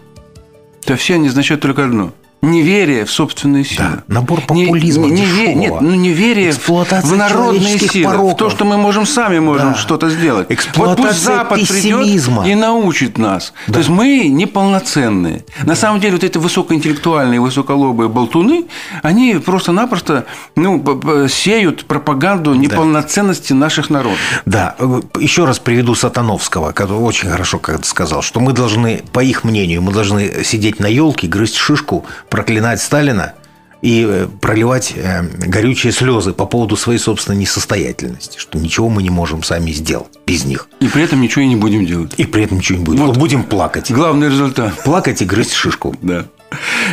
[0.85, 3.89] то все они означают только одно– неверие в собственные силы.
[3.89, 8.34] Да, набор популизма не, не, Нет, ну неверие в народные силы, пороков.
[8.34, 9.75] в то, что мы можем сами можем да.
[9.75, 10.47] что-то сделать.
[10.75, 12.43] Вот пусть Запад пессимизма.
[12.43, 13.54] придет и научит нас.
[13.67, 13.73] Да.
[13.73, 15.43] То есть мы неполноценные.
[15.62, 15.67] Да.
[15.67, 18.65] На самом деле вот эти высокоинтеллектуальные, высоколобые болтуны,
[19.04, 20.25] они просто-напросто
[20.56, 20.82] ну,
[21.28, 23.60] сеют пропаганду неполноценности да.
[23.60, 24.17] наших народов.
[24.45, 24.75] Да,
[25.19, 29.82] еще раз приведу Сатановского, который очень хорошо как сказал, что мы должны, по их мнению,
[29.82, 33.33] мы должны сидеть на елке, грызть шишку, проклинать Сталина
[33.81, 39.09] и э, проливать э, горючие слезы по поводу своей собственной несостоятельности, что ничего мы не
[39.09, 40.67] можем сами сделать без них.
[40.79, 42.13] И при этом ничего и не будем делать.
[42.17, 42.99] И при этом ничего не будем.
[43.01, 43.91] Вот, вот будем плакать.
[43.91, 44.73] Главный результат.
[44.83, 45.95] Плакать и грызть шишку.
[46.09, 46.25] Да.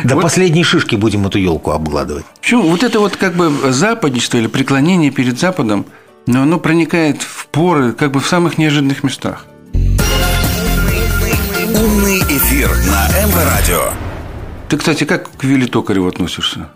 [0.03, 0.21] До вот.
[0.21, 2.25] последней шишки будем эту елку обгладывать.
[2.39, 2.69] Почему?
[2.69, 5.87] Вот это вот как бы западничество или преклонение перед Западом,
[6.27, 9.47] но оно проникает в поры как бы в самых неожиданных местах.
[11.73, 13.93] Умный эфир на МВ-радио.
[14.69, 16.69] Ты, кстати, как к Вилли Токареву относишься?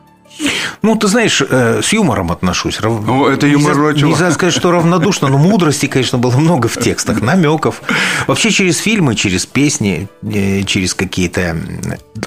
[0.82, 2.80] Ну, ты знаешь, э, с юмором отношусь.
[2.82, 7.22] О, это юмор нельзя, нельзя сказать, что равнодушно, но мудрости, конечно, было много в текстах,
[7.22, 7.82] намеков.
[8.28, 11.56] Вообще через фильмы, через песни, э, через какие-то,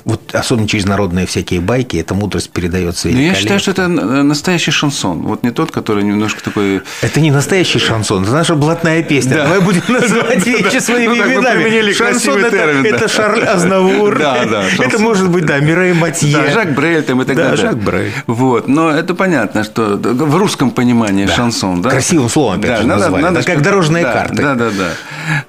[0.04, 3.08] вот особенно через народные всякие байки, эта мудрость передается.
[3.08, 5.22] Но я считаю, что это настоящий шансон.
[5.22, 6.82] Вот не тот, который немножко такой.
[7.02, 9.36] Это не настоящий шансон, это наша блатная песня.
[9.36, 11.92] Давай будем называть вещи своими ну, именами.
[11.92, 14.18] Шансон это Шарль Азнавур.
[14.18, 14.64] Да, да.
[14.78, 16.50] Это может быть, да, Мирей Матье.
[16.52, 17.56] Жак Брель там и так далее.
[17.56, 18.03] Жак Брель.
[18.26, 18.68] Вот.
[18.68, 21.32] Но это понятно, что в русском понимании да.
[21.32, 21.90] шансон, да?
[21.90, 23.22] Красивым словом, опять да, же, надо, назвали.
[23.22, 24.42] Надо, да, как дорожные да, карты.
[24.42, 24.90] Да, да, да.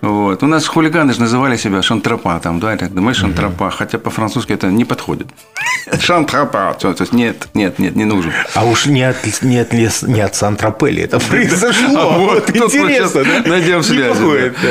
[0.02, 0.44] Вот.
[0.44, 3.76] У нас хулиганы же называли себя шантропа, там, да, так, мы шантропа, угу.
[3.76, 5.28] хотя по-французски это не подходит.
[6.00, 6.76] Шантропа.
[6.80, 8.32] То есть нет, нет, нет, не нужен.
[8.54, 11.96] А уж не от, не от, не от Сан-Тропели это произошло.
[12.06, 13.50] А вот, интересно, да?
[13.50, 14.18] Найдем связь.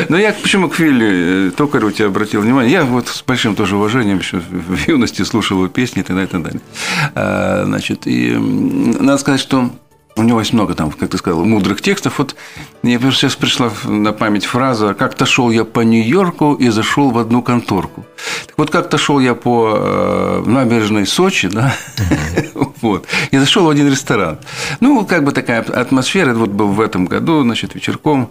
[0.09, 2.73] Но я почему к Филе Токарю тебя обратил внимание?
[2.73, 6.27] Я вот с большим тоже уважением еще в юности слушал его песни и так далее,
[6.27, 7.74] и так далее.
[7.75, 9.69] Значит, и надо сказать, что
[10.15, 12.21] у него есть много там, как ты сказал, мудрых текстов.
[12.21, 12.37] Вот
[12.83, 17.43] мне сейчас пришла на память фраза «Как-то шел я по Нью-Йорку и зашел в одну
[17.43, 18.07] конторку».
[18.47, 21.75] Так вот, как-то шел я по э, набережной Сочи, да,
[22.81, 24.39] вот, и зашел в один ресторан.
[24.79, 28.31] Ну, как бы такая атмосфера, вот был в этом году, значит, вечерком,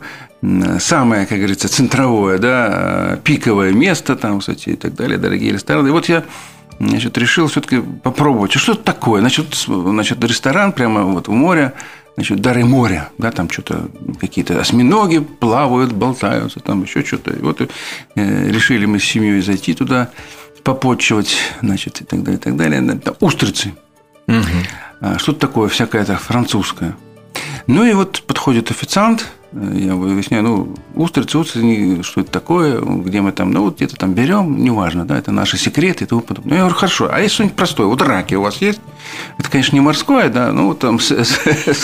[0.79, 5.89] самое, как говорится, центровое, да, пиковое место там, кстати, и так далее, дорогие рестораны.
[5.89, 6.23] И вот я
[6.79, 8.51] значит, решил все-таки попробовать.
[8.53, 9.21] Что это такое?
[9.21, 11.73] Значит, значит, ресторан прямо вот у моря,
[12.15, 17.31] значит, дары моря, да, там что-то, какие-то осьминоги плавают, болтаются, там еще что-то.
[17.31, 17.67] И вот э,
[18.49, 20.09] решили мы с семьей зайти туда,
[20.63, 22.99] попотчевать, значит, и так далее, и так далее.
[23.19, 23.73] Устрицы.
[24.27, 25.17] Угу.
[25.17, 26.95] Что-то такое, всякое это французское.
[27.67, 33.31] Ну и вот подходит официант, я выясняю, ну, устрицы, устрицы, что это такое, где мы
[33.31, 36.55] там, ну, вот где-то там берем, неважно, да, это наши секреты и тому подобное.
[36.55, 38.81] Я говорю, хорошо, а если что-нибудь простое, вот раки у вас есть?
[39.37, 40.99] Это, конечно, не морское, да, ну, там...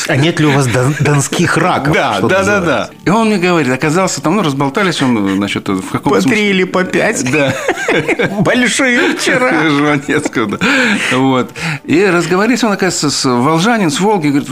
[0.08, 0.68] А нет ли у вас
[1.00, 1.94] донских раков?
[1.94, 2.90] Да, да, да, да.
[3.06, 6.64] И он мне говорит, оказался там, ну, разболтались он, значит, в каком По три или
[6.64, 7.30] по пять?
[7.32, 7.54] Да.
[8.42, 9.70] Большие вчера.
[9.70, 10.66] Жванецкого, да.
[11.14, 11.52] Вот.
[11.84, 14.50] И разговаривается он, оказывается, с Волжанин, с Волги, говорит,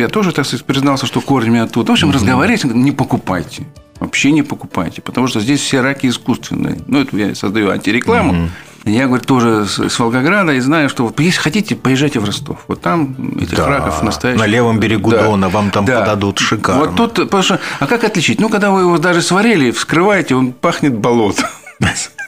[0.00, 1.90] я тоже, так сказать, признался, что корнями оттуда.
[1.90, 3.64] В общем, разговаривал говорить, не покупайте.
[3.98, 6.80] Вообще не покупайте, потому что здесь все раки искусственные.
[6.86, 8.32] Ну, это я создаю антирекламу.
[8.32, 8.50] Угу.
[8.86, 12.64] Я, говорю, тоже с Волгограда и знаю, что если хотите, поезжайте в Ростов.
[12.66, 14.40] Вот там этих да, раков настоящих.
[14.40, 16.00] На левом берегу да, Дона вам там да.
[16.00, 16.86] подадут шикарно.
[16.86, 18.40] Вот тут, потому что, а как отличить?
[18.40, 21.46] Ну, когда вы его даже сварили, вскрываете, он пахнет болотом.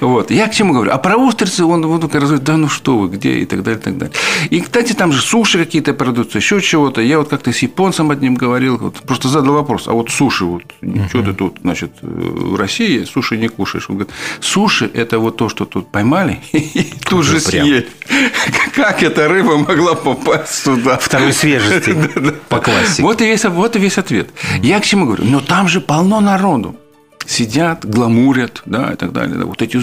[0.00, 0.30] Вот.
[0.30, 0.92] Я к чему говорю?
[0.92, 3.84] А про устрицы он, он говорит, да ну что вы, где и так далее, и
[3.84, 4.14] так далее.
[4.50, 7.00] И, кстати, там же суши какие-то продаются, еще чего-то.
[7.00, 10.62] Я вот как-то с японцем одним говорил, вот, просто задал вопрос, а вот суши, вот,
[10.82, 11.08] uh-huh.
[11.08, 13.88] что ты тут, значит, в России суши не кушаешь?
[13.88, 17.88] Он говорит, суши– это вот то, что тут поймали, и тут же съели.
[18.74, 20.98] Как эта рыба могла попасть сюда?
[20.98, 21.94] Второй свежести
[22.48, 23.02] по классике.
[23.02, 24.30] Вот и весь, вот и весь ответ.
[24.62, 25.24] Я к чему говорю?
[25.24, 26.76] Но там же полно народу.
[27.28, 29.44] Сидят, гламурят, да, и так далее.
[29.44, 29.80] Вот эти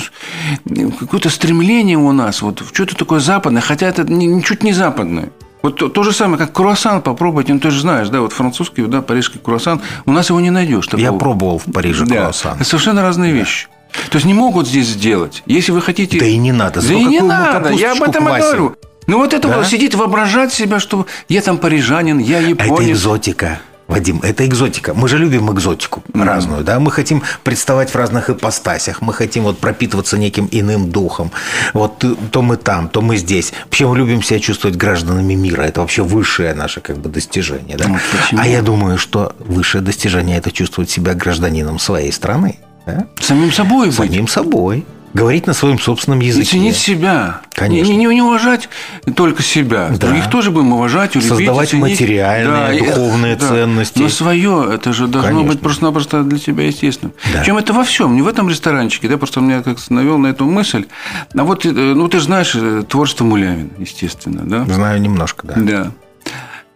[1.00, 5.30] какое-то стремление у нас, вот что-то такое западное, хотя это ничуть не западное.
[5.62, 8.84] Вот то, то же самое, как круассан попробовать, ну ты же знаешь, да, вот французский,
[8.86, 10.86] да, парижский круассан, у нас его не найдешь.
[10.86, 11.02] Такого.
[11.02, 12.64] Я пробовал в Париже да, круассан.
[12.64, 13.40] Совершенно разные да.
[13.40, 13.68] вещи.
[14.10, 15.42] То есть не могут здесь сделать.
[15.46, 16.20] Если вы хотите...
[16.20, 16.82] Да и не надо.
[16.86, 17.70] Да и не надо.
[17.72, 18.76] Я об этом и говорю.
[19.08, 19.58] Ну вот это да?
[19.58, 22.80] вот сидит воображать себя, что я там парижанин, я японец.
[22.80, 23.60] Это экзотика.
[23.88, 24.94] Вадим, это экзотика.
[24.94, 26.24] Мы же любим экзотику mm-hmm.
[26.24, 26.80] разную, да?
[26.80, 31.32] Мы хотим представать в разных ипостасях, мы хотим вот пропитываться неким иным духом.
[31.74, 33.54] Вот то мы там, то мы здесь.
[33.66, 35.62] Вообще мы любим себя чувствовать гражданами мира.
[35.64, 37.88] Это вообще высшее наше как бы достижение, да?
[37.88, 37.98] Ну,
[38.40, 42.60] а я думаю, что высшее достижение– это чувствовать себя гражданином своей страны.
[42.86, 43.08] Да?
[43.20, 43.96] Самим собой быть.
[43.96, 46.44] Самим собой говорить на своем собственном языке.
[46.44, 47.42] И ценить себя.
[47.54, 47.90] Конечно.
[47.90, 48.68] Не, не, не уважать
[49.16, 49.88] только себя.
[49.92, 50.08] Да.
[50.08, 51.30] Других тоже будем уважать, любить.
[51.30, 51.84] Создавать ценить.
[51.84, 53.48] материальные, да, духовные да.
[53.48, 54.00] ценности.
[54.00, 55.54] Но свое, это же должно Конечно.
[55.54, 57.14] быть просто-напросто для тебя естественным.
[57.34, 57.46] Да.
[57.46, 59.08] Чем это во всем, не в этом ресторанчике.
[59.08, 60.86] Да, просто меня как навел на эту мысль.
[61.34, 64.66] А вот, э, ну, ты же знаешь э, творчество Мулявина, естественно, да?
[64.74, 65.54] Знаю немножко, да.
[65.56, 65.92] Да.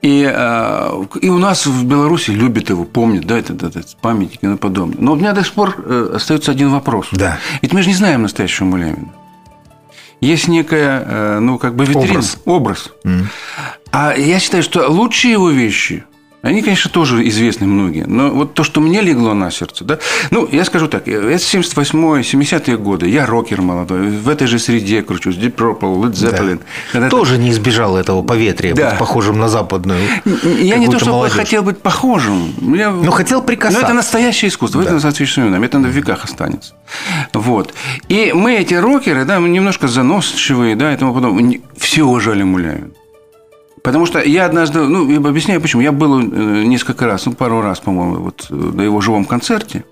[0.02, 4.56] И, э, и у нас в Беларуси любят его, помнят, да, это, это, памятники и
[4.56, 4.98] подобное.
[5.00, 7.10] Но у меня до сих пор э, остается один вопрос.
[7.12, 7.38] Да.
[7.62, 9.14] Ведь мы же не знаем настоящего Мулямина.
[10.22, 12.12] Есть некая, э, ну, как бы витрина.
[12.12, 12.38] Образ.
[12.46, 12.90] Образ.
[13.04, 13.26] Mm.
[13.92, 16.06] А я считаю, что лучшие его вещи
[16.41, 19.99] они, конечно, тоже известны многие, но вот то, что мне легло на сердце, да,
[20.32, 25.02] ну, я скажу так, это 78-е, 70-е годы, я рокер молодой, в этой же среде
[25.02, 26.62] кручусь, Deep Purple, Led Zeppelin.
[26.93, 27.10] Да.
[27.10, 28.89] Тоже не избежал этого поветрия, да.
[28.89, 29.99] быть похожим на западную
[30.60, 31.38] Я не то, чтобы молодежь.
[31.38, 32.54] хотел быть похожим.
[32.73, 32.91] Я...
[32.91, 33.82] Но хотел прикасаться.
[33.82, 34.89] Но это настоящее искусство, да.
[34.89, 36.73] это соответствует это на веках останется.
[37.34, 37.73] Вот.
[38.08, 42.89] И мы, эти рокеры, да, мы немножко заносчивые, да, и тому подобное, все уважали Муляева.
[43.84, 45.82] Потому что я однажды, ну, я объясняю почему.
[45.82, 49.86] Я был э, несколько раз, ну, пару раз, по-моему, вот э, на его живом концерте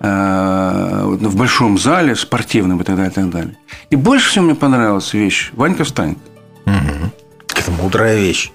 [0.00, 3.56] э, в большом зале, спортивном и так далее, и так далее.
[3.90, 6.18] И больше всего мне понравилась вещь «Ванька встанет».
[6.66, 7.10] Угу.
[7.56, 8.52] Это мудрая вещь.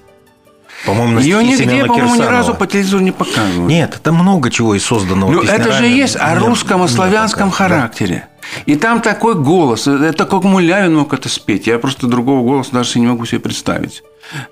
[0.85, 3.69] По-моему, на Ее нигде, по-моему, ни разу по телевизору не показывают.
[3.69, 5.29] Нет, там много чего и создано.
[5.29, 8.27] Ну, это же есть о русском, о славянском характере.
[8.65, 11.67] И там такой голос, это как Мулявин мог это спеть.
[11.67, 14.01] Я просто другого голоса даже не могу себе представить.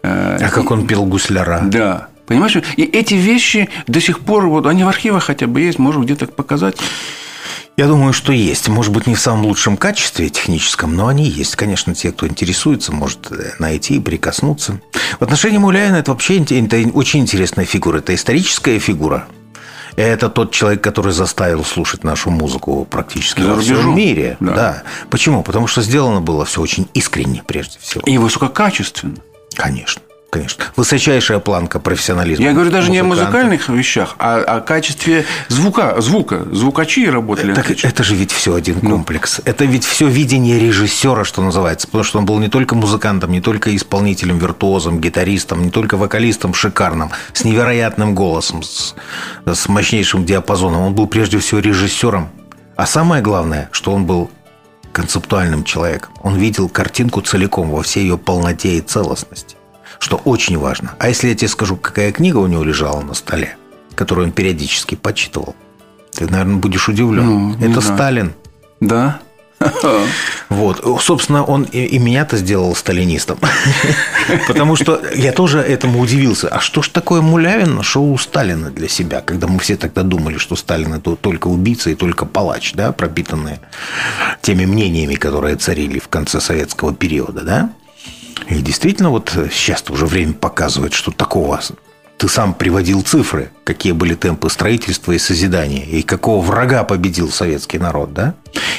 [0.04, 1.62] Э, а как он пел гусляра.
[1.64, 2.08] Да.
[2.28, 2.58] Понимаешь?
[2.76, 6.28] И эти вещи до сих пор, вот они в архивах хотя бы есть, можно где-то
[6.28, 6.78] показать.
[7.78, 8.68] Я думаю, что есть.
[8.70, 11.56] Может быть, не в самом лучшем качестве техническом, но они есть.
[11.56, 14.82] Конечно, те, кто интересуется, может э, найти и прикоснуться.
[15.20, 18.00] В отношении Муляина это вообще это очень интересная фигура.
[18.00, 19.28] Это историческая фигура.
[19.96, 24.38] Это тот человек, который заставил слушать нашу музыку практически За во всем мире.
[24.40, 24.56] Да.
[24.56, 24.84] да.
[25.12, 25.44] Почему?
[25.44, 28.02] Потому что сделано было все очень искренне, прежде всего.
[28.08, 29.18] И высококачественно.
[29.54, 30.02] Конечно.
[30.30, 30.66] Конечно.
[30.76, 32.44] Высочайшая планка профессионализма.
[32.44, 36.46] Я говорю даже не о музыкальных вещах, а о качестве звука, звука.
[36.52, 37.54] Звукачи работали.
[37.54, 38.90] Так это же ведь все один ну.
[38.90, 39.38] комплекс.
[39.38, 39.44] Ну.
[39.50, 41.88] Это ведь все видение режиссера, что называется.
[41.88, 46.54] Потому что он был не только музыкантом, не только исполнителем, виртуозом, гитаристом, не только вокалистом
[46.54, 48.96] шикарным, с невероятным голосом, с,
[49.46, 50.82] с мощнейшим диапазоном.
[50.82, 52.30] Он был прежде всего режиссером.
[52.76, 54.30] А самое главное, что он был
[54.92, 56.12] концептуальным человеком.
[56.22, 59.57] Он видел картинку целиком во всей ее полноте и целостности
[60.00, 60.96] что очень важно.
[61.00, 63.56] А если я тебе скажу, какая книга у него лежала на столе,
[63.96, 65.56] которую он периодически почитывал,
[66.14, 67.26] ты, наверное, будешь удивлен.
[67.26, 67.98] Ну, Это знаю.
[67.98, 68.34] Сталин.
[68.80, 69.20] Да?
[70.50, 71.02] Вот.
[71.02, 73.40] Собственно, он и, и меня-то сделал сталинистом.
[74.48, 76.48] Потому что я тоже этому удивился.
[76.48, 80.38] А что ж такое Мулявин нашел у Сталина для себя, когда мы все тогда думали,
[80.38, 83.60] что Сталин это только убийца и только палач, да, пропитанные
[84.42, 87.70] теми мнениями, которые царили в конце советского периода, да?
[88.48, 91.60] И действительно, вот сейчас уже время показывает, что такого
[92.18, 97.78] ты сам приводил цифры, какие были темпы строительства и созидания, и какого врага победил советский
[97.78, 98.34] народ, да?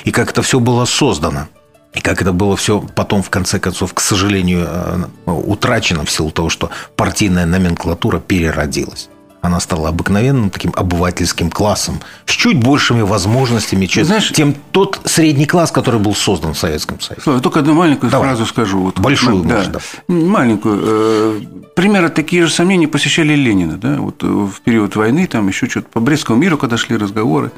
[0.05, 1.49] И как это все было создано.
[1.94, 6.31] И как это было все потом, в конце концов, к сожалению, э, утрачено в силу
[6.31, 9.09] того, что партийная номенклатура переродилась
[9.40, 15.46] она стала обыкновенным таким обывательским классом с чуть большими возможностями, чем Знаешь, тем тот средний
[15.46, 17.22] класс, который был создан в Советском Союзе.
[17.22, 18.29] Слушай, только одну маленькую Давай.
[18.29, 18.81] фразу скажу.
[18.81, 19.81] Вот, Большую, да, может, да.
[20.09, 20.81] Маленькую.
[20.83, 21.40] Э,
[21.74, 23.77] примерно такие же сомнения посещали Ленина.
[23.77, 23.96] Да?
[23.98, 27.53] Вот э, в период войны, там еще что-то по Брестскому миру, когда шли разговоры.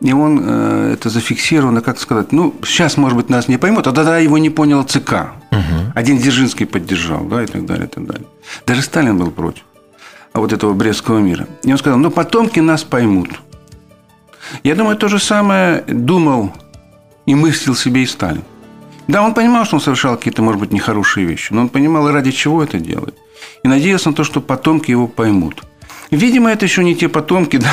[0.00, 3.92] И он э, это зафиксировано, как сказать, ну, сейчас, может быть, нас не поймут, а
[3.92, 5.32] тогда его не понял ЦК.
[5.50, 5.92] Угу.
[5.94, 8.26] Один Дзержинский поддержал, да, и так далее, и так далее.
[8.66, 9.62] Даже Сталин был против
[10.40, 11.46] вот этого Брестского мира.
[11.64, 13.30] И он сказал, ну, потомки нас поймут.
[14.62, 16.52] Я думаю, то же самое думал
[17.26, 18.44] и мыслил себе и Сталин.
[19.08, 22.32] Да, он понимал, что он совершал какие-то, может быть, нехорошие вещи, но он понимал, ради
[22.32, 23.14] чего это делает.
[23.62, 25.62] И надеялся на то, что потомки его поймут.
[26.10, 27.72] Видимо, это еще не те потомки, да,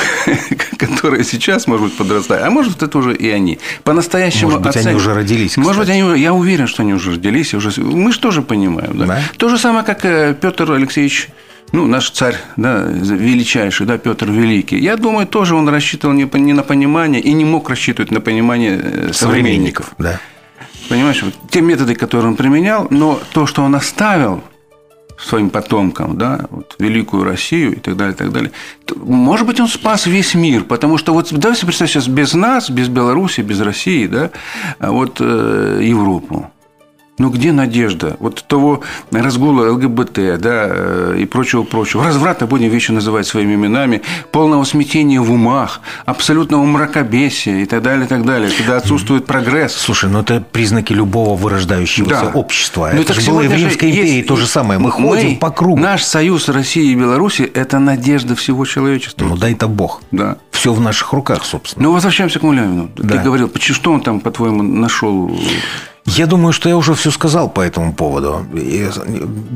[0.77, 3.59] которые сейчас, может быть, подрастают, а может, это уже и они.
[3.83, 5.01] По-настоящему Может быть, они оценивают.
[5.01, 6.01] уже родились, Может быть, кстати.
[6.03, 7.53] они, я уверен, что они уже родились.
[7.53, 7.79] и Уже...
[7.81, 8.97] Мы же тоже понимаем.
[8.97, 9.05] Да?
[9.05, 9.21] Да.
[9.37, 11.29] То же самое, как э, Петр Алексеевич
[11.73, 14.77] ну, наш царь, да, величайший, да, Петр Великий.
[14.77, 18.79] Я думаю, тоже он рассчитывал не не на понимание и не мог рассчитывать на понимание
[18.81, 19.95] э, современников.
[19.97, 20.19] Да.
[20.87, 24.43] Понимаешь, вот те методы, которые он применял, но то, что он оставил
[25.17, 28.51] своим потомкам, да, вот, великую Россию и так далее, и так далее.
[28.95, 32.69] Может быть, он спас весь мир, потому что вот давай себе представь сейчас без нас,
[32.69, 34.29] без Беларуси, без России, да,
[34.77, 36.51] а вот э, Европу.
[37.19, 38.17] Ну, где надежда?
[38.19, 42.03] Вот того разгула ЛГБТ, да, э, и прочего-прочего.
[42.03, 48.05] Разврата, будем вещи называть своими именами, полного смятения в умах, абсолютного мракобесия и так далее,
[48.05, 48.49] и так далее.
[48.57, 49.73] Когда отсутствует прогресс.
[49.73, 52.31] Слушай, ну это признаки любого вырождающегося Да.
[52.33, 52.89] общества.
[52.91, 54.79] Ну, это же было и в Римской империи есть- то же самое.
[54.79, 55.79] Мы, ходим по кругу.
[55.79, 59.25] Наш союз России и Беларуси– это надежда всего человечества.
[59.25, 60.01] Ну дай-то бог.
[60.11, 60.37] Да.
[60.49, 61.87] Все в наших руках, собственно.
[61.87, 62.89] Ну, возвращаемся к Мулявину.
[62.95, 63.17] Да.
[63.17, 65.29] Ты говорил, что он там, по-твоему, нашел?
[66.05, 68.45] Я думаю, что я уже все сказал по этому поводу.
[68.53, 68.89] И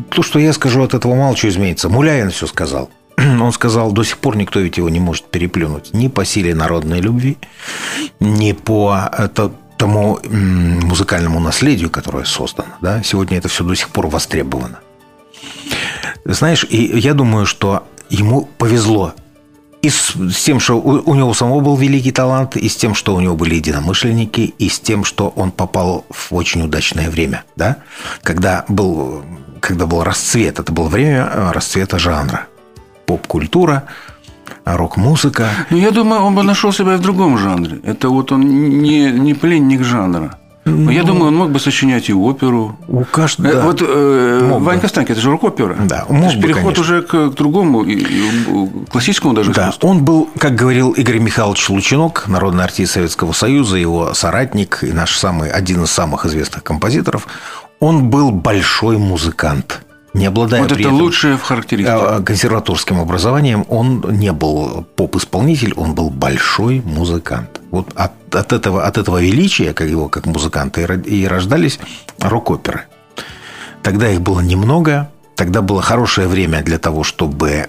[0.09, 1.89] то, что я скажу, от этого мало чего изменится.
[1.89, 2.89] Муляин все сказал.
[3.17, 5.93] Он сказал, до сих пор никто ведь его не может переплюнуть.
[5.93, 7.37] Ни по силе народной любви,
[8.19, 12.69] ни по это- тому музыкальному наследию, которое создано.
[12.81, 13.03] Да?
[13.03, 14.79] Сегодня это все до сих пор востребовано.
[16.25, 19.13] Знаешь, и я думаю, что ему повезло
[19.87, 22.93] и с, с тем, что у, у него самого был великий талант, и с тем,
[22.93, 27.45] что у него были единомышленники, и с тем, что он попал в очень удачное время,
[27.55, 27.77] да,
[28.21, 29.23] когда был,
[29.61, 32.47] когда был расцвет, это было время э, расцвета жанра,
[33.05, 33.83] поп-культура,
[34.65, 35.49] рок-музыка.
[35.69, 37.79] Ну, я думаю, он бы нашел себя в другом жанре.
[37.83, 38.41] Это вот он
[38.81, 40.37] не, не пленник жанра.
[40.91, 42.77] Я думаю, он мог бы сочинять и оперу.
[42.87, 43.47] У каждого...
[43.47, 43.61] Э, да.
[43.63, 44.65] Вот э, Мог бы.
[44.65, 45.75] Ванька Станки, это же рок-опера.
[45.85, 46.81] Да, мог же бы, переход конечно.
[46.83, 48.29] уже к, к другому, и- и
[48.91, 49.89] классическому даже Да, искусству.
[49.89, 55.15] он был, как говорил Игорь Михайлович Лучинок, народный артист Советского Союза, его соратник и наш
[55.17, 57.27] самый, один из самых известных композиторов,
[57.79, 59.81] он был большой музыкант.
[60.17, 61.97] Не обладая Вот это лучшее в характеристике.
[62.19, 67.61] э, консерваторским образованием, он не был поп-исполнитель, он был большой музыкант.
[67.71, 71.79] Вот от, от этого, от этого величия, как его как музыканта, и ро- и рождались
[72.19, 72.81] рок-оперы.
[73.83, 77.67] Тогда их было немного, тогда было хорошее время для того, чтобы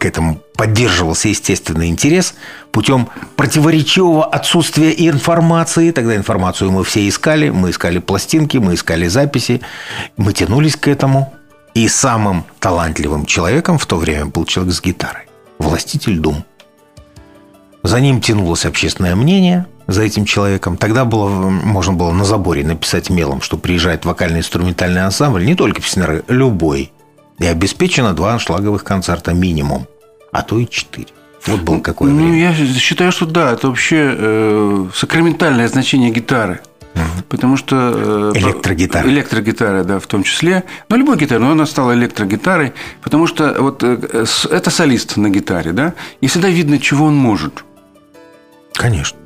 [0.00, 2.34] к этому поддерживался естественный интерес
[2.72, 5.92] путем противоречивого отсутствия информации.
[5.92, 9.60] Тогда информацию мы все искали, мы искали пластинки, мы искали записи,
[10.16, 11.32] мы тянулись к этому.
[11.74, 15.24] И самым талантливым человеком в то время был человек с гитарой,
[15.58, 16.44] властитель дум.
[17.82, 20.76] За ним тянулось общественное мнение, за этим человеком.
[20.76, 26.22] Тогда было, можно было на заборе написать мелом, что приезжает вокально-инструментальный ансамбль, не только песняры,
[26.28, 26.92] любой.
[27.38, 29.86] И обеспечено два аншлаговых концерта минимум,
[30.30, 31.08] а то и четыре.
[31.46, 32.52] Вот было какое Ну, время.
[32.52, 36.60] я считаю, что да, это вообще э, сакраментальное значение гитары.
[37.28, 38.32] Потому что...
[38.34, 39.08] э, Электрогитара.
[39.08, 40.64] Электрогитара, да, в том числе.
[40.88, 42.72] Ну, любой гитара, но она стала электрогитарой,
[43.02, 47.64] потому что вот э, это солист на гитаре, да, и всегда видно, чего он может.
[48.74, 49.18] Конечно.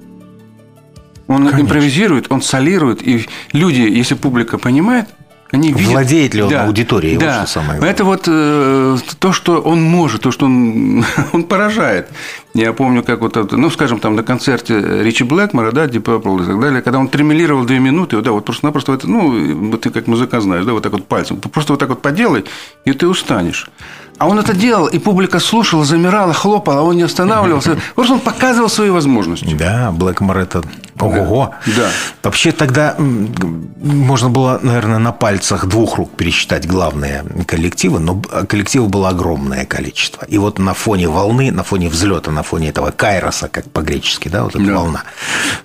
[1.26, 1.60] Он Конечно.
[1.62, 5.06] импровизирует, он солирует, и люди, если публика понимает,
[5.54, 5.92] они видят...
[5.92, 7.90] Владеет ли он аудиторией, вот что самое главное.
[7.90, 12.08] Это вот э, то, что он может, то, что он, он поражает.
[12.54, 16.46] Я помню, как вот, ну, скажем, там на концерте Ричи Блэкмора, да, Deep Purple и
[16.46, 20.44] так далее, когда он тремелировал две минуты, да, вот просто-напросто, это, ну, ты как музыкант
[20.44, 22.44] знаешь, да, вот так вот пальцем, просто вот так вот поделай,
[22.84, 23.68] и ты устанешь.
[24.18, 27.76] А он это делал, и публика слушала, замирала, хлопала, а он не останавливался.
[27.94, 29.54] Просто он показывал свои возможности.
[29.54, 30.62] Да, Блэкмор это
[31.00, 31.50] ого-го.
[31.76, 31.88] Да.
[32.22, 39.08] Вообще тогда можно было, наверное, на пальцах двух рук пересчитать главные коллективы, но коллективов было
[39.08, 40.24] огромное количество.
[40.26, 44.44] И вот на фоне волны, на фоне взлета, на фоне этого кайроса, как по-гречески, да,
[44.44, 44.74] вот эта Да.
[44.74, 45.02] волна,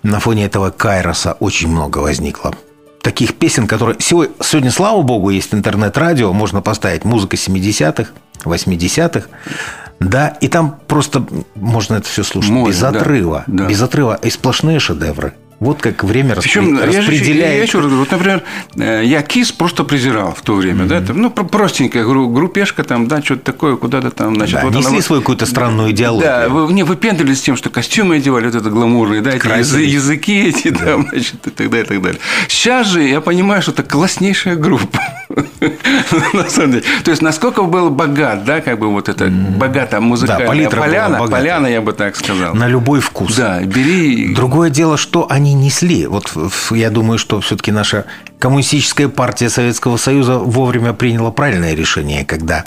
[0.03, 2.53] на фоне этого кайроса очень много возникло
[3.01, 3.97] таких песен, которые...
[3.99, 8.11] Сегодня, сегодня, слава богу, есть интернет-радио, можно поставить музыка 70-х,
[8.43, 9.27] 80-х,
[9.99, 13.67] да, и там просто можно это все слушать Можно, без да, отрыва, да.
[13.67, 15.33] без отрыва, и сплошные шедевры.
[15.59, 17.63] Вот как время Причем, я, же, я распределяет.
[17.67, 18.43] еще раз говорю, вот, например,
[18.77, 22.83] э, я Кис просто презирал в то время, да, это, ну, про- простенькая гру- группешка
[22.83, 26.23] там, да, что-то такое, куда-то там, значит, Да, вот несли она свою какую-то странную идеологию.
[26.29, 30.47] Да, вы, не, выпендривались тем, что костюмы одевали, вот это гламурные, да, эти язы- языки
[30.47, 32.19] эти, да, значит, и так далее, и так далее.
[32.47, 34.99] Сейчас же я понимаю, что это класснейшая группа.
[36.33, 36.83] На самом деле.
[37.03, 41.67] То есть, насколько был богат, да, как бы вот это богата музыкальная была поляна, поляна,
[41.67, 42.55] я бы так сказал.
[42.55, 43.35] На любой вкус.
[43.35, 44.33] Да, бери...
[44.33, 46.07] Другое дело, что они они несли?
[46.07, 46.31] Вот
[46.71, 48.05] я думаю, что все-таки наша
[48.39, 52.65] коммунистическая партия Советского Союза вовремя приняла правильное решение, когда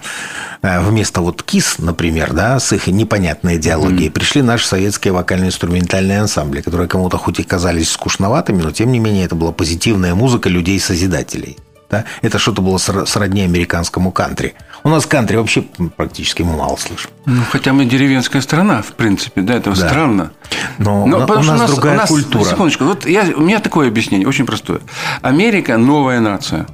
[0.62, 4.12] э, вместо вот КИС, например, да, с их непонятной идеологией, mm-hmm.
[4.12, 9.24] пришли наши советские вокально-инструментальные ансамбли, которые кому-то хоть и казались скучноватыми, но тем не менее
[9.24, 11.56] это была позитивная музыка людей-созидателей.
[11.90, 12.04] Да?
[12.22, 14.54] Это что-то было сродни американскому кантри.
[14.84, 15.62] У нас кантри вообще
[15.96, 17.10] практически мы мало слышим.
[17.26, 19.76] Ну, хотя мы деревенская страна, в принципе, да, это да.
[19.76, 20.32] странно.
[20.78, 22.44] Но, Но у, у нас, нас другая у нас, культура.
[22.44, 24.80] Секундочку, вот я, у меня такое объяснение, очень простое.
[25.22, 26.66] Америка– новая нация.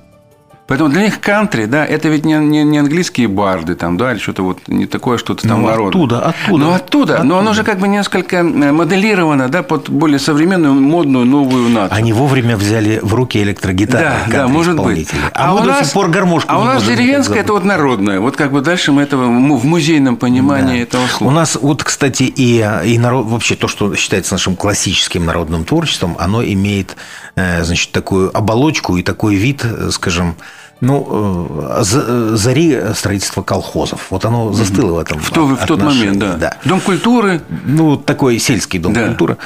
[0.69, 4.19] Поэтому для них кантри, да, это ведь не, не, не английские барды, там, да, или
[4.19, 5.69] что-то вот не такое что-то там ну.
[5.69, 6.65] Оттуда, оттуда.
[6.65, 7.25] Ну, оттуда, оттуда.
[7.25, 11.97] Но оно же как бы несколько э, моделировано, да, под более современную, модную, новую нацию.
[11.97, 14.11] Они вовремя взяли в руки электрогитары.
[14.27, 15.09] Да, да, может быть.
[15.33, 18.21] А, а у нас, до сих пор гармошку А у нас деревенская– это вот народная.
[18.21, 20.83] Вот как бы дальше мы этого в музейном понимании да.
[20.83, 21.33] этого слова.
[21.33, 26.15] У нас вот, кстати, и, и народ, вообще то, что считается нашим классическим народным творчеством,
[26.19, 26.95] оно имеет,
[27.37, 30.37] э, значит, такую оболочку и такой вид, э, скажем,
[30.81, 34.07] ну, э, зари строительства колхозов.
[34.11, 36.35] Вот оно застыло в этом В, то, в тот момент, да.
[36.35, 36.57] да.
[36.65, 37.43] Дом культуры.
[37.65, 39.07] Ну, такой сельский дом да.
[39.07, 39.39] культуры.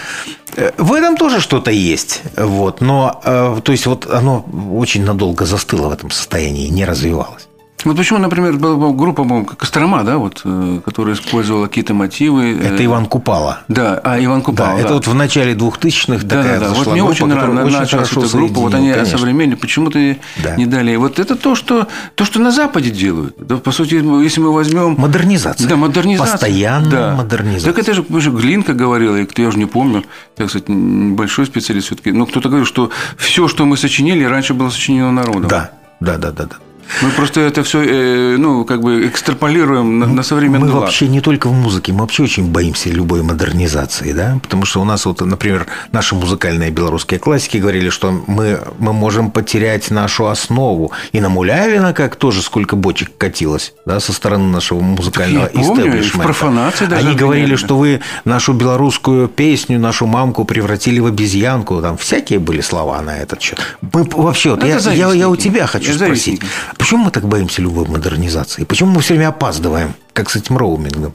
[0.56, 2.22] Э, в этом тоже что-то есть.
[2.36, 2.80] Вот.
[2.80, 7.48] Но, э, то есть, вот оно очень надолго застыло в этом состоянии, не развивалось.
[7.84, 12.52] Вот почему, например, была группа, по-моему, Кострома, да, вот, э, которая использовала какие-то мотивы.
[12.52, 13.60] Э, это Иван Купала.
[13.68, 14.82] Да, а, Иван Купала, да, да.
[14.82, 16.74] Это вот в начале 2000-х да, такая да, да.
[16.74, 19.18] Вот мне группа, очень нравится эта группа, вот они конечно.
[19.18, 19.98] современные, почему-то
[20.42, 20.56] да.
[20.56, 20.96] не дали.
[20.96, 23.34] Вот это то что, то, что на Западе делают.
[23.38, 24.96] Да, по сути, если мы возьмем...
[24.98, 25.68] Модернизация.
[25.68, 26.32] Да, модернизация.
[26.32, 27.14] Постоянно да.
[27.16, 27.72] модернизация.
[27.72, 30.04] Так это же, же Глинка говорила, и я уже не помню,
[30.36, 34.70] так сказать, большой специалист все-таки, но кто-то говорил, что все, что мы сочинили, раньше было
[34.70, 35.48] сочинено народом.
[35.48, 35.70] Да,
[36.00, 36.44] да, да, да.
[36.44, 36.56] да.
[37.02, 40.82] Мы просто это все, э, ну, как бы экстраполируем на, на современный Мы лад.
[40.82, 44.84] вообще не только в музыке, мы вообще очень боимся любой модернизации, да, потому что у
[44.84, 50.92] нас вот, например, наши музыкальные белорусские классики говорили, что мы, мы можем потерять нашу основу.
[51.12, 56.02] И на Мулявина как тоже сколько бочек катилось, да, со стороны нашего музыкального Я помню,
[56.02, 61.80] в профанации даже Они говорили, что вы нашу белорусскую песню, нашу мамку превратили в обезьянку,
[61.80, 63.58] там всякие были слова на этот счет.
[63.80, 66.42] Мы вообще, вот, я, я, я у тебя хочу спросить,
[66.78, 68.64] Почему мы так боимся любой модернизации?
[68.64, 71.12] Почему мы все время опаздываем, как с этим роумингом?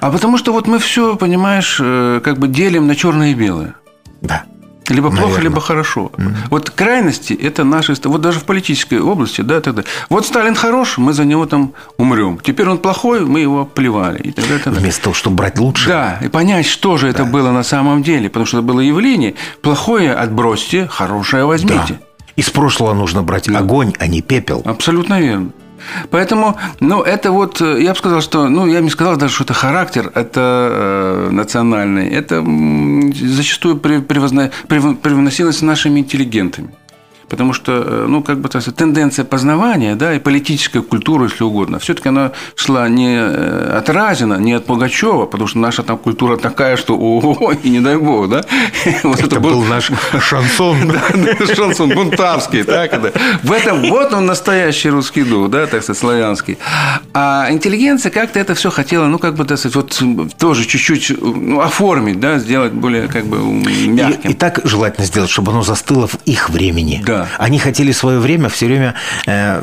[0.00, 3.74] А потому что вот мы все, понимаешь, э, как бы делим на черное и белое.
[4.20, 4.44] Да.
[4.90, 5.28] Либо Наверное.
[5.28, 6.10] плохо, либо хорошо.
[6.16, 6.34] Mm-hmm.
[6.50, 7.94] Вот крайности– это наши...
[8.04, 9.84] Вот даже в политической области, да, тогда.
[10.08, 12.40] Вот Сталин хорош, мы за него там умрем.
[12.42, 14.18] Теперь он плохой, мы его плевали.
[14.18, 14.80] И тогда, тогда.
[14.80, 15.88] Вместо того, чтобы брать лучше.
[15.88, 17.10] Да, и понять, что же да.
[17.10, 18.28] это было на самом деле.
[18.28, 19.34] Потому что это было явление.
[19.62, 21.98] Плохое отбросьте, хорошее возьмите.
[22.00, 22.09] Да.
[22.40, 23.58] Из прошлого нужно брать да.
[23.58, 24.62] огонь, а не пепел.
[24.64, 25.50] Абсолютно верно.
[26.08, 29.34] Поэтому, ну, это вот, э, я бы сказал, что, ну, я бы не сказал даже,
[29.34, 32.42] что это характер, это э, национальный, это
[33.12, 36.70] зачастую привносилось нашими интеллигентами.
[37.30, 41.44] Потому что, э, ну, как бы так сказать, тенденция познавания, да, и политическая культура, если
[41.44, 45.96] угодно, все-таки она шла не э, от Разина, не от Пугачева, потому что наша там
[45.96, 48.44] культура такая, что ой, и не дай бог, да.
[49.04, 50.78] Вот это, это был, был наш шансон.
[50.90, 53.12] Да, шансон бунтарский, так, да.
[53.44, 56.58] В этом вот он настоящий русский дух, да, так сказать, славянский.
[57.14, 60.02] А интеллигенция как-то это все хотела, ну, как бы, так сказать, вот
[60.38, 64.30] тоже чуть-чуть ну, оформить, да, сделать более, как бы, мягким.
[64.30, 67.02] И, и так желательно сделать, чтобы оно застыло в их времени.
[67.06, 68.94] Да, они хотели свое время все время
[69.26, 69.62] э,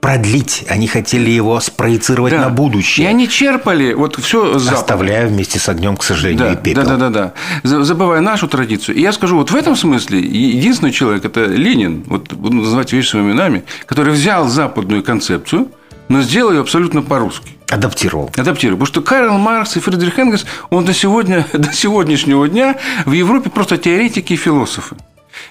[0.00, 2.42] продлить, они хотели его спроецировать да.
[2.42, 3.06] на будущее.
[3.06, 6.84] И они черпали вот все с Оставляя вместе с огнем, к сожалению, да, и пепел.
[6.84, 7.32] Да, да, да,
[7.62, 7.82] да.
[7.82, 8.96] Забывая нашу традицию.
[8.96, 13.08] И я скажу, вот в этом смысле единственный человек– это Ленин, вот буду называть вещи
[13.08, 15.68] своими именами, который взял западную концепцию,
[16.08, 17.50] но сделал ее абсолютно по-русски.
[17.68, 18.30] Адаптировал.
[18.36, 18.78] Адаптировал.
[18.78, 23.50] Потому что Карл Маркс и Фридрих Энгельс, он до, сегодня, до сегодняшнего дня в Европе
[23.50, 24.96] просто теоретики и философы.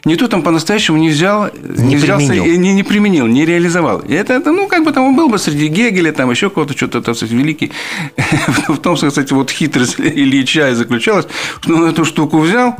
[0.07, 3.99] Никто там по-настоящему не взял, не, не взялся и не, не применил, не реализовал.
[3.99, 6.75] И это, это, ну, как бы там он был бы среди Гегеля, там еще кого-то,
[6.75, 7.71] что-то, так сказать, великий.
[8.67, 11.27] В том, что, кстати, вот хитрость Ильича и заключалась,
[11.61, 12.75] что он эту штуку взял,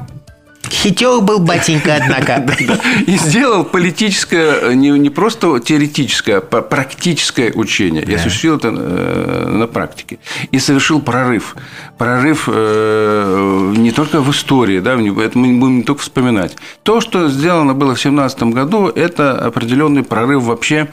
[0.69, 2.45] Хитер был батенька, однако.
[3.07, 8.03] И сделал политическое, не, не просто теоретическое, а практическое учение.
[8.03, 10.19] И осуществил это э, на практике.
[10.51, 11.55] И совершил прорыв.
[11.97, 16.57] Прорыв э, не только в истории, да, это мы будем не только вспоминать.
[16.83, 20.89] То, что сделано было в 17 году, это определенный прорыв вообще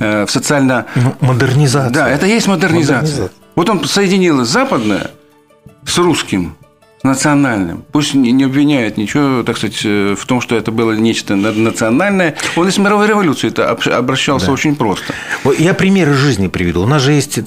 [0.00, 0.86] э, в социально...
[1.20, 1.92] Модернизация.
[1.92, 3.02] Да, это есть модернизация.
[3.02, 3.30] модернизация.
[3.54, 5.10] Вот он соединил западное
[5.84, 6.56] с русским
[7.02, 7.84] национальным.
[7.92, 12.36] Пусть не обвиняют ничего, так сказать, э, в том, что это было нечто национальное.
[12.56, 14.52] Он из мировой революции это обращался да.
[14.52, 15.14] очень просто.
[15.58, 16.82] Я примеры жизни приведу.
[16.82, 17.38] У нас же есть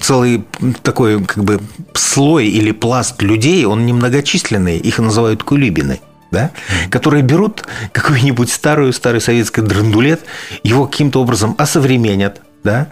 [0.00, 0.44] целый
[0.82, 1.60] такой как бы
[1.94, 6.00] слой или пласт людей, он немногочисленный, их называют кулибины.
[6.30, 6.50] да,
[6.90, 10.22] которые берут какой-нибудь старую, старый советский драндулет,
[10.62, 12.88] его каким-то образом осовременят, да,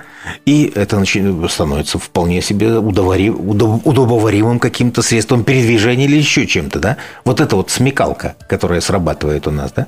[0.47, 1.03] и это
[1.49, 6.97] становится вполне себе удобоваримым каким-то средством передвижения или еще чем-то, да.
[7.25, 9.87] Вот это вот смекалка, которая срабатывает у нас, да.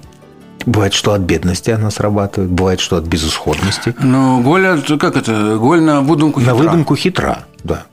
[0.65, 3.95] Бывает, что от бедности она срабатывает, бывает, что от безысходности.
[3.99, 6.53] Но голь, как это, голь на выдумку хитра.
[6.53, 7.85] На выдумку хитра, да.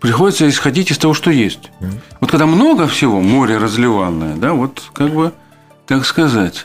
[0.00, 1.70] Приходится исходить из того, что есть.
[1.80, 1.92] Mm.
[2.20, 5.32] Вот когда много всего, море разливанное, да, вот как бы
[5.86, 6.64] так сказать.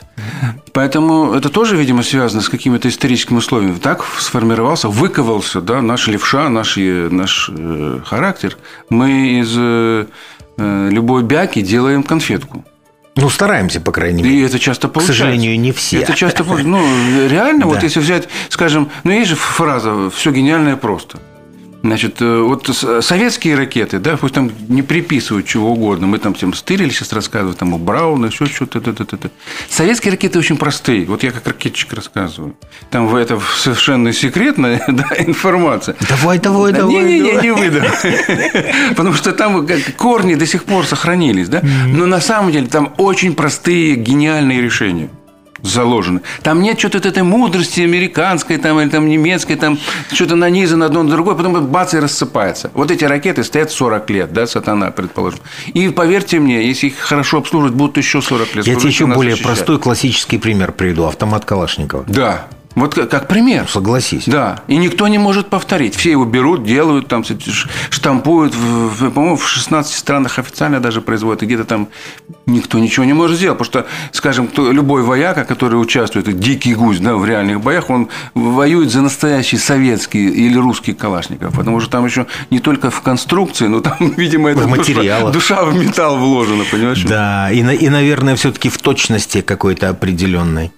[0.72, 3.78] Поэтому это тоже, видимо, связано с какими-то историческими условиями.
[3.78, 8.56] Так сформировался, выковался да, наш левша, наш, наш э, характер.
[8.90, 10.06] Мы из э,
[10.56, 12.64] э, любой бяки делаем конфетку.
[13.16, 14.36] Ну, стараемся, по крайней мере.
[14.36, 15.12] И это часто получается.
[15.12, 16.00] К сожалению, не все.
[16.00, 16.80] Это часто Ну,
[17.28, 21.18] реально, вот если взять, скажем, ну, есть же фраза «все гениальное просто».
[21.82, 26.52] Значит, э, вот советские ракеты, да, пусть там не приписывают чего угодно, мы там всем
[26.52, 28.78] стырили, сейчас рассказывают, там у Брауна, еще что-то.
[28.78, 29.30] Это, это, это.
[29.68, 32.56] Советские ракеты очень простые, вот я как ракетчик рассказываю.
[32.90, 35.96] Там в это совершенно секретная да, информация.
[36.08, 36.94] Давай, давай, давай.
[36.94, 37.84] Не-не-не, не выдам.
[38.96, 39.66] Потому что там
[39.96, 45.10] корни до сих пор сохранились, да, но на самом деле там очень простые, гениальные решения
[45.62, 46.20] заложены.
[46.42, 49.78] Там нет что-то этой мудрости американской там, или там немецкой, там
[50.12, 52.70] что-то нанизано одно на другое, потом бац и рассыпается.
[52.74, 55.40] Вот эти ракеты стоят 40 лет, да, сатана, предположим.
[55.66, 58.66] И поверьте мне, если их хорошо обслуживать, будут еще 40 лет.
[58.66, 59.46] Я тебе еще более защищать.
[59.46, 61.04] простой классический пример приведу.
[61.04, 62.04] Автомат Калашникова.
[62.06, 62.48] Да,
[62.80, 63.62] вот как пример.
[63.62, 64.24] Ну, согласись.
[64.26, 64.62] Да.
[64.68, 65.94] И никто не может повторить.
[65.94, 67.24] Все его берут, делают, там,
[67.90, 68.54] штампуют.
[68.54, 71.42] По-моему, в 16 странах официально даже производят.
[71.42, 71.88] И где-то там
[72.46, 73.58] никто ничего не может сделать.
[73.58, 78.90] Потому что, скажем, любой вояка, который участвует, дикий гусь да, в реальных боях, он воюет
[78.90, 81.54] за настоящий советский или русский калашников.
[81.54, 85.76] Потому что там еще не только в конструкции, но там, видимо, это душа, душа в
[85.76, 87.02] металл вложена, понимаешь?
[87.02, 90.72] Да, и, и наверное, все-таки в точности какой-то определенной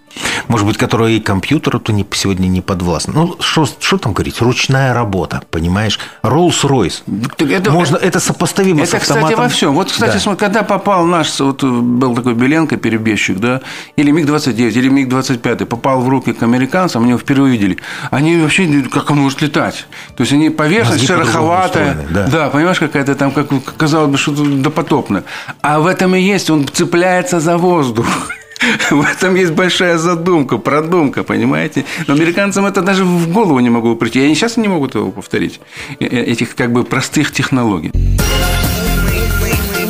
[0.49, 3.13] может быть, которая и компьютеру-то не, сегодня не подвластна.
[3.15, 4.41] Ну, что там говорить?
[4.41, 5.99] Ручная работа, понимаешь?
[6.23, 7.03] Rolls-Royce.
[7.39, 9.29] Это, Можно, это сопоставимо это, с автоматом.
[9.29, 9.75] кстати, во всем.
[9.75, 10.37] Вот, кстати, да.
[10.37, 13.61] когда попал наш, вот был такой Беленко, перебежчик, да,
[13.97, 17.79] или МиГ-29, или МиГ-25, попал в руки к американцам, они его впервые видели.
[18.11, 19.87] Они вообще, как он может летать?
[20.17, 21.97] То есть, они поверхность шероховатая.
[22.11, 22.27] Да.
[22.27, 25.25] да, понимаешь, какая-то там, как казалось бы, что-то допотопное.
[25.63, 28.07] А в этом и есть, он цепляется за воздух.
[28.91, 31.85] В этом есть большая задумка, продумка, понимаете?
[32.07, 34.21] Но американцам это даже в голову не могло прийти.
[34.21, 35.61] Они сейчас не могут его повторить,
[35.99, 37.91] э, э, этих как бы простых технологий.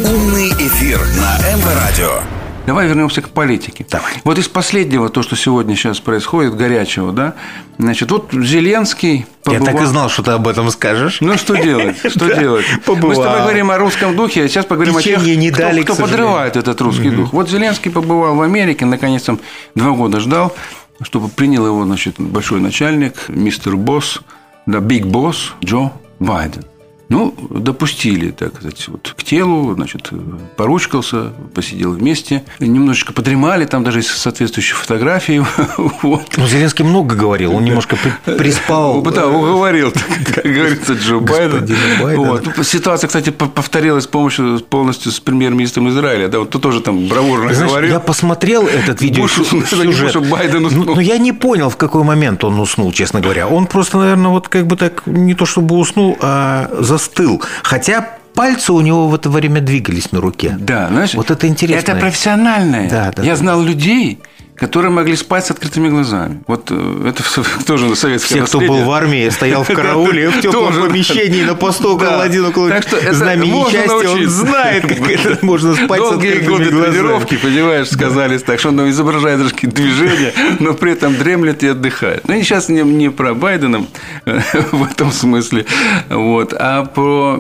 [0.05, 2.21] Умный эфир на МВ-радио.
[2.67, 3.87] Давай вернемся к политике.
[3.91, 4.13] Давай.
[4.25, 7.35] Вот из последнего, то, что сегодня сейчас происходит, горячего, да,
[7.79, 9.67] значит, вот Зеленский побывал...
[9.67, 11.19] Я так и знал, что ты об этом скажешь.
[11.21, 11.97] Ну, что делать?
[12.11, 12.65] Что делать?
[12.87, 15.95] Мы с тобой говорим о русском духе, а сейчас поговорим о тех, не дали, кто,
[15.95, 17.33] подрывает этот русский дух.
[17.33, 19.39] Вот Зеленский побывал в Америке, наконец, то
[19.75, 20.55] два года ждал,
[21.03, 24.21] чтобы принял его, значит, большой начальник, мистер Босс,
[24.67, 26.65] да, Биг Босс Джо Байден.
[27.11, 30.11] Ну, допустили, так сказать, вот к телу, значит,
[30.57, 35.45] поручкался, посидел вместе, немножечко подремали, там даже есть соответствующие фотографии.
[36.03, 36.23] Вот.
[36.37, 39.03] Ну, Зеленский много говорил, он немножко приспал.
[39.03, 39.93] Да, уговорил,
[40.35, 41.77] как говорится, Джо Байден.
[42.17, 42.49] Вот.
[42.57, 46.29] Ну, ситуация, кстати, повторилась с помощью полностью с премьер-министром Израиля.
[46.29, 47.91] Да, вот ты тоже там бравурно говорил.
[47.91, 50.17] Я посмотрел этот видео сюжет.
[50.17, 50.95] Уснул.
[50.95, 53.49] Но я не понял, в какой момент он уснул, честно говоря.
[53.49, 57.43] Он просто, наверное, вот как бы так не то чтобы уснул, а за застыл.
[57.63, 60.57] Хотя пальцы у него в это время двигались на руке.
[60.59, 61.93] Да, знаешь, вот это интересно.
[61.93, 62.89] Это профессиональное.
[62.89, 63.37] Да, да, Я да.
[63.37, 64.21] знал людей,
[64.61, 66.43] которые могли спать с открытыми глазами.
[66.47, 67.23] Вот э, это
[67.67, 71.55] тоже на советское Все, кто был в армии, стоял в карауле, в теплом помещении, на
[71.55, 72.71] посту около один, около
[73.11, 78.61] знамени части, он знает, как это можно спать с открытыми годы тренировки, понимаешь, сказались так,
[78.61, 82.29] что он изображает движения, но при этом дремлет и отдыхает.
[82.29, 83.87] Ну, и сейчас не, не про Байдена
[84.27, 85.65] в этом смысле,
[86.11, 87.39] вот, а про,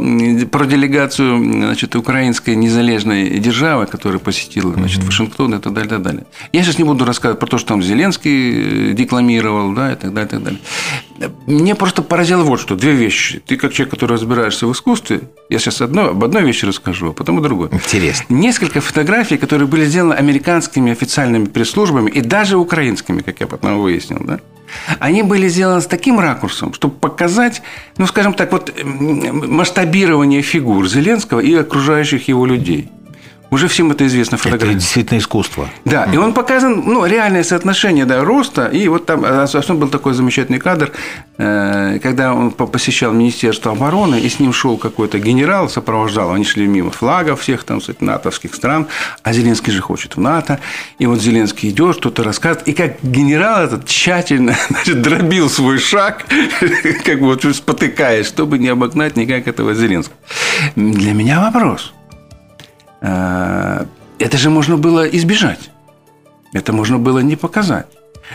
[0.51, 6.25] про делегацию значит, украинской незалежной державы, которая посетила значит, Вашингтон и так далее, так далее.
[6.53, 10.15] Я сейчас не буду рассказывать про то, что там Зеленский э, декламировал, да, и так
[10.15, 10.61] далее, и так далее.
[11.47, 13.43] Мне просто поразило вот что, две вещи.
[13.45, 17.13] Ты как человек, который разбираешься в искусстве, я сейчас одно, об одной вещи расскажу, а
[17.13, 17.69] потом о другой.
[17.73, 18.33] Интересно.
[18.33, 24.21] Несколько фотографий, которые были сделаны американскими официальными пресс-службами и даже украинскими, как я потом выяснил,
[24.21, 24.41] да,
[25.01, 27.61] они были сделаны с таким ракурсом, чтобы показать,
[27.99, 32.89] ну, скажем так, вот масштабирование фигур Зеленского и окружающих его людей–
[33.51, 34.73] Уже всем это известно фотография.
[34.73, 35.69] Это действительно искусство.
[35.85, 36.15] Да, mm.
[36.15, 38.67] и он показан, ну, реальное соотношение, да, роста.
[38.67, 40.93] И вот там, особенно был такой замечательный кадр,
[41.37, 46.67] э, когда он посещал Министерство обороны, и с ним шел какой-то генерал, сопровождал, они шли
[46.67, 48.87] мимо флагов всех там, кстати, натовских стран,
[49.25, 50.61] а Зеленский же хочет в НАТО.
[50.99, 56.25] И вот Зеленский идет, что-то рассказывает, и как генерал этот тщательно значит, дробил свой шаг,
[57.05, 60.17] как бы вот спотыкаясь, чтобы не обогнать никак этого Зеленского.
[60.77, 61.93] Для меня вопрос–
[63.01, 65.71] это же можно было избежать.
[66.53, 67.87] Это можно было не показать.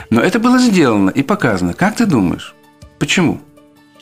[0.10, 1.74] Но это было сделано и показано.
[1.74, 2.54] Как ты думаешь?
[3.00, 3.40] Почему?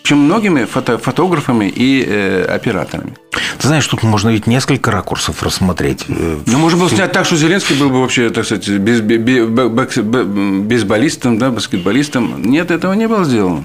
[0.04, 3.16] Чем многими фото фотографами и э, операторами.
[3.58, 6.06] Ты знаешь, тут можно ведь несколько ракурсов рассмотреть.
[6.10, 9.48] Э, ну, можно было снять так, что Зеленский был бы вообще, так сказать, без, без,
[9.48, 12.42] бейсболистом, да, баскетболистом.
[12.42, 13.64] Нет, этого не было сделано.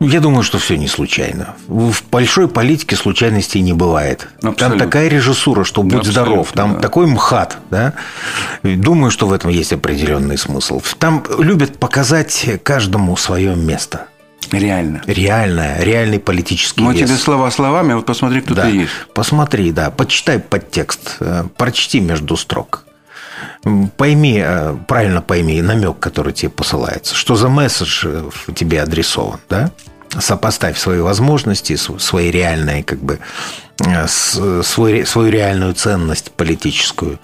[0.00, 1.54] Я думаю, что все не случайно.
[1.68, 4.28] В большой политике случайностей не бывает.
[4.36, 4.68] Абсолютно.
[4.68, 6.52] Там такая режиссура, что будь Абсолютно, здоров.
[6.52, 6.80] Там да.
[6.80, 7.58] такой МХАТ.
[7.70, 7.92] Да?
[8.62, 10.80] Думаю, что в этом есть определенный смысл.
[10.98, 14.06] Там любят показать каждому свое место.
[14.50, 15.02] Реально.
[15.06, 17.08] Реально, реальный политический Мы вес.
[17.08, 18.62] тебе слова словами, а вот посмотри, кто да.
[18.62, 18.92] ты есть.
[19.14, 22.84] Посмотри, да, почитай подтекст, э, прочти между строк.
[23.96, 27.14] Пойми, э, правильно пойми намек, который тебе посылается.
[27.14, 29.70] Что за месседж э, тебе адресован, да?
[30.18, 33.18] Сопоставь свои возможности, свои реальные, как бы,
[33.78, 37.18] э, свой, свою реальную ценность политическую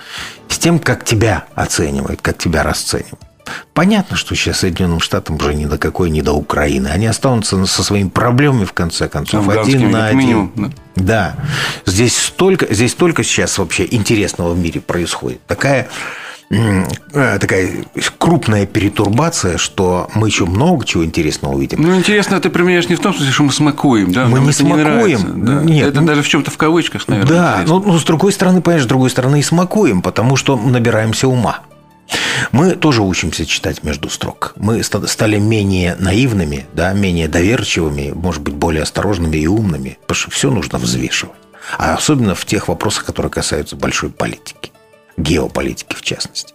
[0.49, 3.21] с тем, как тебя оценивают, как тебя расценивают.
[3.75, 6.89] Понятно, что сейчас Соединенным Штатам уже ни до какой, ни до Украины.
[6.89, 10.19] Они останутся со своими проблемами, в конце концов, один на один.
[10.19, 10.73] Минимум, да?
[10.97, 11.37] да.
[11.85, 15.45] Здесь столько, здесь столько сейчас вообще интересного в мире происходит.
[15.47, 15.89] Такая
[17.13, 17.85] такая
[18.19, 21.83] крупная перетурбация, что мы еще много чего интересного увидим.
[21.83, 24.27] Ну, интересно, ты применяешь не в том смысле, что мы смакуем, да?
[24.27, 25.41] Мы Нам не смакуем.
[25.41, 25.63] Не да.
[25.63, 25.89] Нет.
[25.89, 27.33] Это ну, даже в чем-то в кавычках, наверное.
[27.33, 31.29] Да, но, но с другой стороны, понимаешь, с другой стороны и смакуем, потому что набираемся
[31.29, 31.61] ума.
[32.53, 34.53] Мы тоже учимся читать между строк.
[34.57, 40.31] Мы стали менее наивными, да, менее доверчивыми, может быть, более осторожными и умными, потому что
[40.31, 41.35] все нужно взвешивать.
[41.79, 44.71] А особенно в тех вопросах, которые касаются большой политики
[45.17, 46.55] геополитики в частности.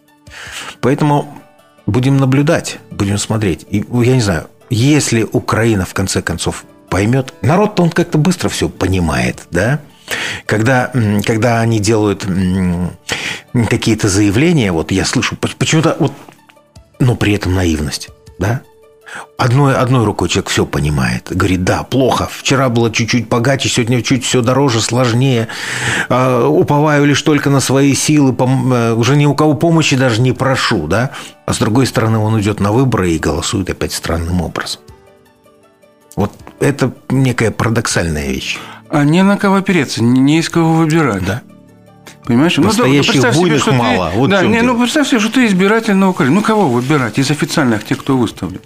[0.80, 1.38] Поэтому
[1.86, 3.66] будем наблюдать, будем смотреть.
[3.70, 8.70] И я не знаю, если Украина в конце концов поймет, народ-то он как-то быстро все
[8.70, 9.82] понимает, да?
[10.46, 10.92] Когда,
[11.26, 12.26] когда они делают
[13.70, 16.14] какие-то заявления, вот я слышу, почему-то вот,
[17.00, 18.10] но при этом наивность,
[18.40, 18.62] да?
[19.38, 21.28] Одной, одной рукой человек все понимает.
[21.30, 22.30] Говорит, да, плохо.
[22.32, 25.48] Вчера было чуть-чуть богаче, сегодня чуть все дороже, сложнее.
[26.10, 28.32] Э, уповаю лишь только на свои силы.
[28.32, 30.88] Пом- э, уже ни у кого помощи даже не прошу.
[30.88, 31.12] Да?
[31.46, 34.82] А с другой стороны, он идет на выборы и голосует опять странным образом.
[36.16, 38.60] Вот это некая парадоксальная вещь.
[38.90, 41.26] А не на кого опереться, не из кого выбирать.
[41.26, 41.42] Да.
[42.26, 42.58] Понимаешь?
[42.58, 44.12] Настоящих ну, да, буйных себе, мало.
[44.12, 46.36] Ты, вот да, не, ну представь себе, что ты избиратель на Украине.
[46.36, 48.62] Ну, кого выбирать из официальных, тех, кто выставлен?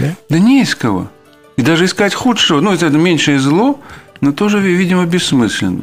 [0.00, 0.16] Да?
[0.28, 1.10] Да не из кого.
[1.56, 3.80] И даже искать худшего, ну, это меньшее зло,
[4.20, 5.82] но тоже, видимо, бессмысленно.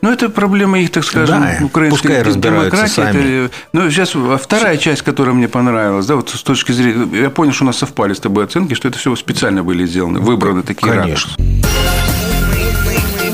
[0.00, 2.92] Но это проблема их, так скажем, да, украинской демократии.
[2.92, 3.44] Сами.
[3.44, 7.52] Это, ну, сейчас вторая часть, которая мне понравилась, да, вот с точки зрения, я понял,
[7.52, 10.92] что у нас совпали с тобой оценки, что это все специально были сделаны, выбраны такие
[10.92, 11.32] Конечно.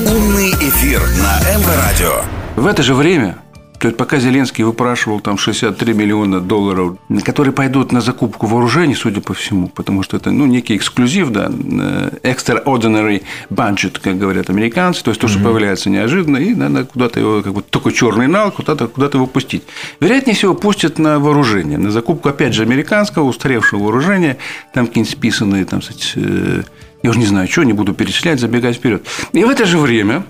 [0.05, 2.21] Умный эфир на МВ-радио.
[2.55, 3.37] В это же время
[3.79, 9.21] то есть пока Зеленский выпрашивал там 63 миллиона долларов, которые пойдут на закупку вооружений, судя
[9.21, 15.01] по всему, потому что это ну, некий эксклюзив, да, э, extraordinary budget, как говорят американцы,
[15.01, 15.43] то есть то, что mm-hmm.
[15.43, 19.63] появляется неожиданно, и надо куда-то его, как бы такой черный нал, куда-то куда его пустить.
[20.01, 24.37] Вероятнее всего, пустят на вооружение, на закупку, опять же, американского устаревшего вооружения,
[24.73, 26.63] там какие-нибудь списанные, там, кстати, э,
[27.01, 29.05] я уже не знаю, что, не буду перечислять, забегать вперед.
[29.31, 30.25] И в это же время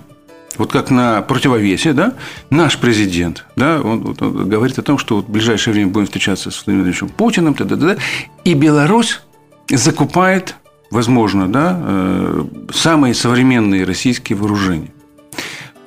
[0.57, 2.15] вот как на противовесе, да,
[2.49, 6.51] наш президент, да, он, он говорит о том, что вот в ближайшее время будем встречаться
[6.51, 7.75] с Владимиром Владимировичем Путиным, т.д.
[7.77, 7.97] т.д.
[8.43, 9.21] и Беларусь
[9.69, 10.55] закупает,
[10.91, 14.91] возможно, да, э, самые современные российские вооружения.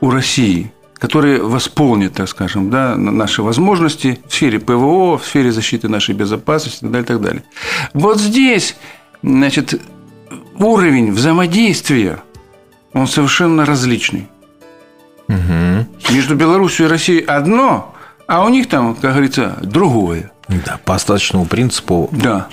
[0.01, 5.89] У России которые восполнят, так скажем, да, наши возможности в сфере ПВО, в сфере защиты
[5.89, 7.03] нашей безопасности и так далее.
[7.03, 7.43] И так далее.
[7.93, 8.77] Вот здесь,
[9.25, 9.83] значит,
[10.61, 12.23] уровень взаимодействия,
[12.93, 14.29] он совершенно различный.
[15.29, 16.13] Угу.
[16.15, 17.95] Между Беларусью и Россией одно,
[18.27, 20.33] а у них там, как говорится, другое.
[20.49, 22.09] Да, по остаточному принципу.
[22.13, 22.49] Да.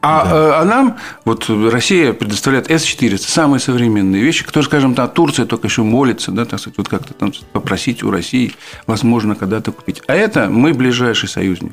[0.00, 0.30] А, да.
[0.30, 5.66] Э, а нам, вот Россия предоставляет С-400, самые современные вещи, которые, скажем, там Турция только
[5.66, 8.54] еще молится, да, так сказать, вот как-то там попросить у России,
[8.86, 10.02] возможно, когда-то купить.
[10.06, 11.72] А это мы ближайший союзник.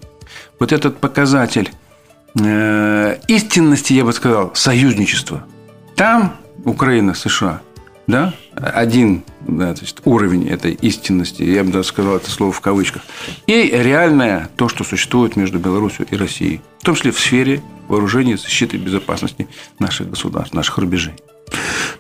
[0.60, 1.72] Вот этот показатель
[2.40, 5.46] э, истинности, я бы сказал, союзничества.
[5.96, 7.62] Там Украина, США–
[8.08, 13.02] да, один да, значит, уровень этой истинности, я бы даже сказал это слово в кавычках,
[13.48, 18.38] и реальное то, что существует между Беларусью и Россией, в том числе в сфере вооружения,
[18.38, 19.48] защиты и безопасности
[19.80, 21.14] наших государств, наших рубежей.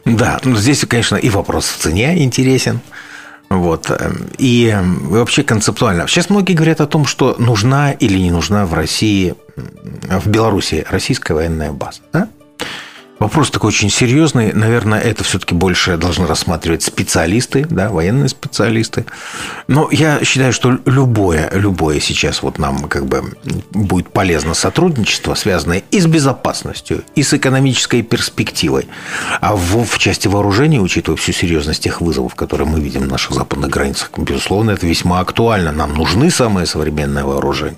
[0.05, 2.79] Да, ну, здесь, конечно, и вопрос в цене интересен.
[3.49, 3.91] Вот.
[4.37, 6.07] И вообще концептуально.
[6.07, 11.33] Сейчас многие говорят о том, что нужна или не нужна в России, в Беларуси российская
[11.33, 11.99] военная база.
[12.13, 12.29] Да?
[13.21, 14.51] Вопрос такой очень серьезный.
[14.51, 19.05] Наверное, это все-таки больше должны рассматривать специалисты, да, военные специалисты.
[19.67, 23.23] Но я считаю, что любое, любое сейчас вот нам как бы
[23.69, 28.87] будет полезно сотрудничество, связанное и с безопасностью, и с экономической перспективой.
[29.39, 33.33] А в, в части вооружения, учитывая всю серьезность тех вызовов, которые мы видим на наших
[33.33, 35.71] западных границах, безусловно, это весьма актуально.
[35.71, 37.77] Нам нужны самые современные вооружения.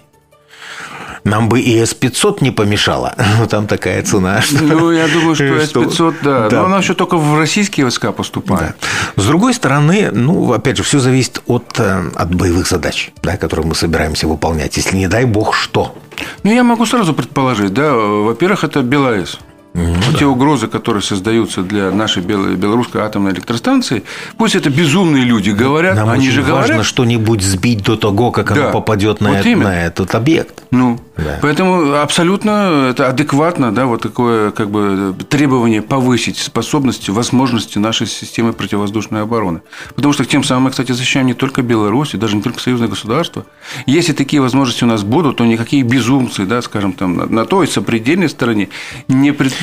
[1.23, 3.15] Нам бы и С-500 не помешало.
[3.39, 4.41] Но там такая цена.
[4.41, 4.63] Что...
[4.63, 6.49] Ну, я думаю, что С-500, да.
[6.49, 6.59] да.
[6.61, 8.75] Но она еще только в российские войска поступает.
[9.15, 9.21] Да.
[9.21, 13.67] С другой стороны, ну, опять же, все зависит от, э, от боевых задач, да, которые
[13.67, 14.77] мы собираемся выполнять.
[14.77, 15.95] Если не дай бог что.
[16.43, 17.93] Ну, я могу сразу предположить, да.
[17.93, 19.39] Во-первых, это БелАЭС.
[19.73, 20.19] Ну, да.
[20.19, 24.03] Те угрозы, которые создаются для нашей белорусской атомной электростанции,
[24.37, 26.85] пусть это безумные люди говорят, Нам они же важно говорят...
[26.85, 28.65] что-нибудь сбить до того, как да.
[28.65, 30.63] оно попадет на, вот это, на этот объект.
[30.69, 31.39] Ну, да.
[31.41, 38.53] поэтому абсолютно это адекватно, да, вот такое как бы требование повысить способности, возможности нашей системы
[38.53, 39.61] противовоздушной обороны.
[39.95, 42.87] Потому что тем самым мы, кстати, защищаем не только Беларусь, и даже не только союзное
[42.87, 43.45] государство.
[43.87, 48.29] Если такие возможности у нас будут, то никакие безумцы, да, скажем, там, на той сопредельной
[48.29, 48.69] стороне
[49.07, 49.53] не, пред,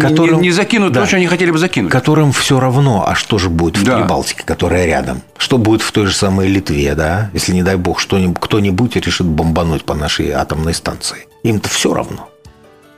[0.00, 1.92] которым, не, не закинут да, то, что они хотели бы закинуть.
[1.92, 3.98] Которым все равно, а что же будет в да.
[3.98, 5.22] Прибалтике, которая рядом?
[5.36, 7.30] Что будет в той же самой Литве, да?
[7.32, 11.26] Если, не дай бог, кто-нибудь решит бомбануть по нашей атомной станции.
[11.42, 12.28] Им-то все равно.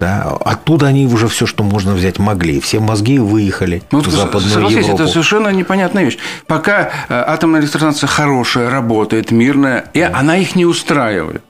[0.03, 0.36] Да?
[0.45, 2.59] Оттуда они уже все, что можно взять, могли.
[2.59, 4.95] Все мозги выехали ну, в Западную Европу.
[4.95, 6.18] Это совершенно непонятная вещь.
[6.49, 11.45] Пока э, атомная электростанция хорошая, работает, мирная, и она их не устраивает.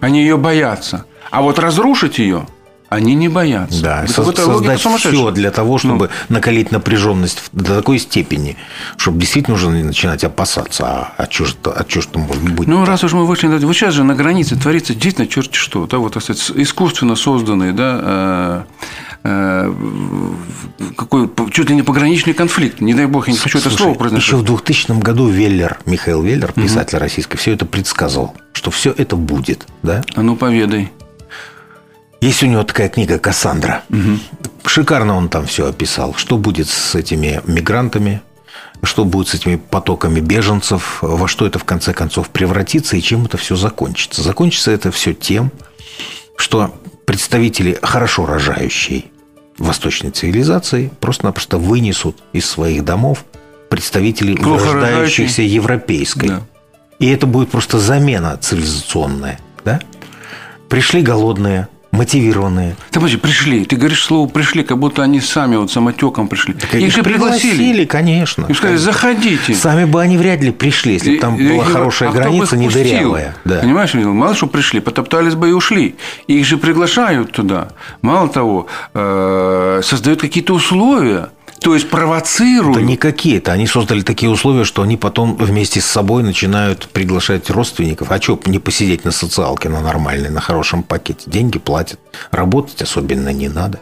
[0.00, 1.04] Они ее боятся.
[1.30, 2.46] А вот разрушить ее
[2.92, 3.82] они не боятся.
[3.82, 6.34] Да, это со- создать все для того, чтобы ну.
[6.36, 8.56] накалить напряженность до такой степени,
[8.96, 12.68] чтобы действительно уже начинать опасаться, а, а что, а что, что может быть?
[12.68, 15.98] Ну, раз уж мы вышли, вот сейчас же на границе творится действительно черти что, да,
[15.98, 18.66] вот, так сказать, искусственно созданный, да,
[19.24, 19.74] э, э,
[20.96, 22.80] какой чуть ли не пограничный конфликт.
[22.80, 24.26] Не дай бог, я не хочу Слушай, это слово произносить.
[24.26, 27.04] Еще в 2000 году Веллер, Михаил Веллер, писатель угу.
[27.04, 30.02] российский, все это предсказывал, что все это будет, да?
[30.14, 30.90] А ну поведай.
[32.22, 33.82] Есть у него такая книга «Кассандра».
[33.90, 34.68] Угу.
[34.68, 36.14] Шикарно он там все описал.
[36.14, 38.22] Что будет с этими мигрантами,
[38.84, 43.24] что будет с этими потоками беженцев, во что это в конце концов превратится и чем
[43.24, 44.22] это все закончится.
[44.22, 45.50] Закончится это все тем,
[46.36, 46.72] что
[47.06, 49.10] представители хорошо рожающей
[49.58, 53.24] восточной цивилизации просто-напросто вынесут из своих домов
[53.68, 56.28] представителей Плохо рождающихся европейской.
[56.28, 56.42] Да.
[57.00, 59.40] И это будет просто замена цивилизационная.
[59.64, 59.80] Да?
[60.68, 62.74] Пришли голодные, мотивированные.
[62.90, 63.64] Ты подожди, пришли.
[63.64, 66.54] Ты говоришь слово пришли, как будто они сами вот самотеком пришли.
[66.54, 67.50] Так их, их же пригласили.
[67.50, 68.46] пригласили, конечно.
[68.46, 69.54] Им сказали, заходите.
[69.54, 72.56] Сами бы они вряд ли пришли, если бы там и, была и, хорошая а граница,
[72.56, 73.36] не дырявая.
[73.44, 73.60] Да.
[73.60, 75.96] Понимаешь, мало что пришли, потоптались бы и ушли.
[76.26, 77.68] Их же приглашают туда.
[78.00, 81.28] Мало того, э, создают какие-то условия
[81.62, 82.76] то есть провоцируют.
[82.76, 83.52] Да не какие-то.
[83.52, 88.10] Они создали такие условия, что они потом вместе с собой начинают приглашать родственников.
[88.10, 91.22] А что не посидеть на социалке, на нормальной, на хорошем пакете?
[91.26, 92.00] Деньги платят.
[92.30, 93.80] Работать особенно не надо.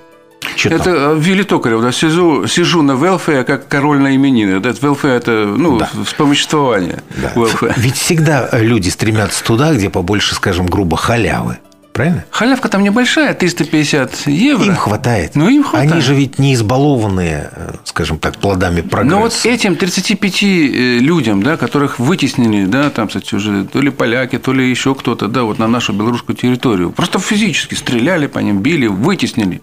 [0.56, 1.20] Что это там?
[1.20, 4.60] Вилли Токарев, да, сижу, сижу на велфе, как король на именины.
[4.60, 5.90] Да, велфе– это ну, да.
[6.04, 7.02] вспомоществование.
[7.16, 7.32] Да.
[7.76, 11.58] Ведь всегда люди стремятся туда, где побольше, скажем, грубо халявы
[12.00, 12.24] правильно?
[12.30, 14.64] Халявка там небольшая, 350 евро.
[14.64, 15.32] Им хватает.
[15.34, 15.92] Ну, им хватает.
[15.92, 19.16] Они же ведь не избалованные, э, скажем так, плодами прогресса.
[19.16, 20.46] Но вот этим 35 э,
[20.98, 25.28] людям, да, которых вытеснили, да, там, кстати, уже то ли поляки, то ли еще кто-то,
[25.28, 29.60] да, вот на нашу белорусскую территорию, просто физически стреляли по ним, били, вытеснили.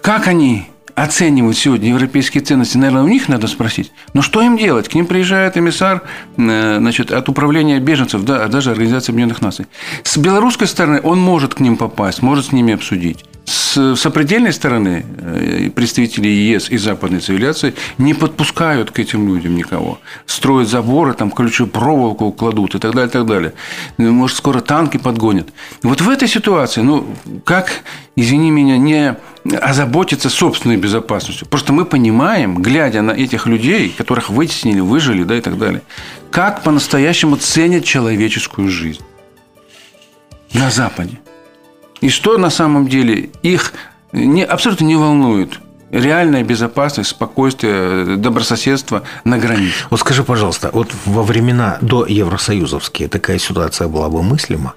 [0.00, 3.92] Как они оценивают сегодня европейские ценности, наверное, у них надо спросить.
[4.12, 4.88] Но что им делать?
[4.88, 6.02] К ним приезжает эмиссар
[6.36, 9.66] э, значит, от управления беженцев, да, даже Организации Объединенных Наций.
[10.04, 13.24] С белорусской стороны он может к ним попасть, может с ними обсудить.
[13.44, 19.98] С сопредельной стороны э, представители ЕС и западной цивилизации не подпускают к этим людям никого.
[20.26, 23.52] Строят заборы, там ключевую проволоку кладут и так далее, и так далее.
[23.98, 25.48] Ну, может, скоро танки подгонят.
[25.82, 27.06] Вот в этой ситуации, ну,
[27.44, 27.82] как,
[28.16, 31.46] извини меня, не озаботиться собственной безопасностью?
[31.48, 35.82] Просто мы понимаем, глядя на этих людей, которых вытеснили, выжили, да, и так далее,
[36.30, 39.02] как по-настоящему ценят человеческую жизнь
[40.52, 41.20] на Западе.
[42.00, 43.72] И что на самом деле их
[44.12, 45.58] не, абсолютно не волнует.
[45.94, 49.74] реальная безопасность, спокойствие, добрососедство на границе.
[49.90, 54.74] Вот скажи, пожалуйста, вот во времена до Евросоюзовские такая ситуация была бы мыслима?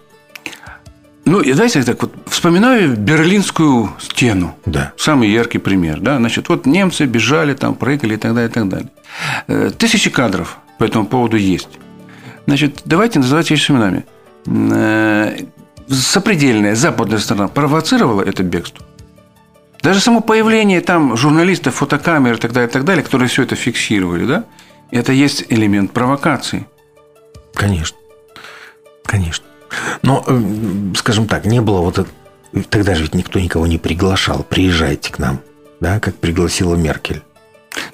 [1.28, 4.56] Ну, и знаете, так вот вспоминаю Берлинскую стену.
[4.66, 4.94] Да.
[4.96, 6.00] Самый яркий пример.
[6.00, 6.18] Да?
[6.18, 8.90] Значит, вот немцы бежали, там прыгали и так далее, и так далее.
[9.48, 11.68] Э, тысячи кадров по этому поводу есть.
[12.46, 14.06] Значит, давайте называть вещи именами.
[14.46, 15.38] Э,
[15.90, 18.86] сопредельная западная страна провоцировала это бегство.
[19.84, 23.56] Даже само появление там журналистов, фотокамер и так далее, и так далее, которые все это
[23.56, 24.46] фиксировали, да,
[24.92, 26.66] это есть элемент провокации.
[27.54, 27.98] Конечно.
[29.04, 29.47] Конечно.
[30.02, 30.42] Но, э,
[30.96, 32.08] скажем так, не было вот...
[32.70, 34.46] Тогда же ведь никто никого не приглашал.
[34.48, 35.40] Приезжайте к нам,
[35.80, 37.22] да, как пригласила Меркель.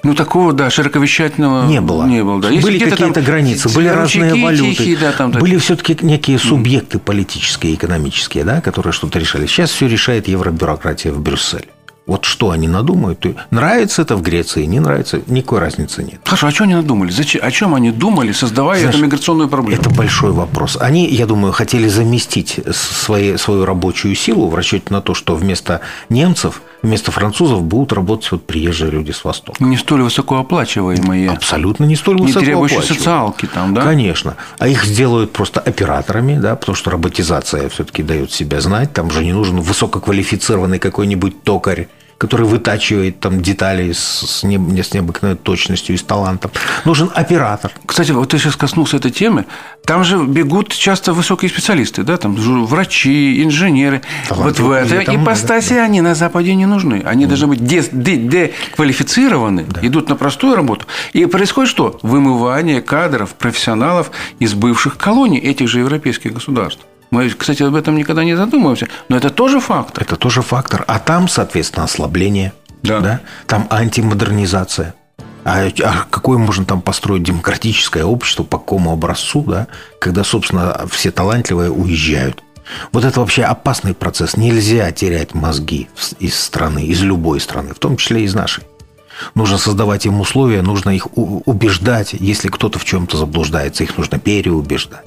[0.02, 2.04] Ну, такого, да, широковещательного не было.
[2.04, 2.50] Не было да.
[2.50, 7.74] Если были какие-то границы, были разные валюты, тихие, да, там, были все-таки некие субъекты политические,
[7.74, 9.46] экономические, да, которые что-то решали.
[9.46, 11.68] Сейчас все решает евробюрократия в Брюсселе.
[12.06, 13.24] Вот что они надумают.
[13.50, 16.20] Нравится это в Греции, не нравится, никакой разницы нет.
[16.24, 17.10] Хорошо, а что они надумали?
[17.10, 19.80] Зачем, о чем они думали, создавая Знаешь, эту миграционную проблему?
[19.80, 20.76] Это большой вопрос.
[20.78, 25.80] Они, я думаю, хотели заместить свои, свою рабочую силу в расчете на то, что вместо
[26.10, 29.64] немцев, вместо французов будут работать вот приезжие люди с Востока.
[29.64, 31.30] Не столь высокооплачиваемые.
[31.30, 32.64] Абсолютно не столь высокооплачиваемые.
[32.64, 33.82] Не требующие социалки там, да?
[33.82, 34.36] Конечно.
[34.58, 38.92] А их сделают просто операторами, да, потому что роботизация все-таки дает себя знать.
[38.92, 41.88] Там же не нужен высококвалифицированный какой-нибудь токарь
[42.24, 46.50] который вытачивает там детали с, не, с необыкновенной точностью и с талантом.
[46.86, 47.70] Нужен оператор.
[47.84, 49.44] Кстати, вот ты сейчас коснулся этой темы.
[49.84, 54.00] Там же бегут часто высокие специалисты, да, там врачи, инженеры.
[54.30, 55.84] вот в этой ипостаси да.
[55.84, 57.02] они на Западе не нужны.
[57.04, 57.28] Они mm.
[57.28, 59.86] должны быть деквалифицированы, да.
[59.86, 60.86] идут на простую работу.
[61.12, 61.98] И происходит что?
[62.00, 66.86] Вымывание кадров, профессионалов из бывших колоний этих же европейских государств.
[67.14, 70.02] Мы, кстати, об этом никогда не задумываемся, но это тоже фактор.
[70.02, 70.84] Это тоже фактор.
[70.88, 72.52] А там, соответственно, ослабление.
[72.82, 72.98] Да.
[72.98, 73.20] да?
[73.46, 74.96] Там антимодернизация.
[75.44, 79.68] А, а какое можно там построить демократическое общество, по какому образцу, да,
[80.00, 82.42] когда, собственно, все талантливые уезжают?
[82.90, 84.36] Вот это вообще опасный процесс.
[84.36, 85.88] Нельзя терять мозги
[86.18, 88.64] из страны, из любой страны, в том числе из нашей.
[89.36, 92.12] Нужно создавать им условия, нужно их убеждать.
[92.14, 95.04] Если кто-то в чем-то заблуждается, их нужно переубеждать.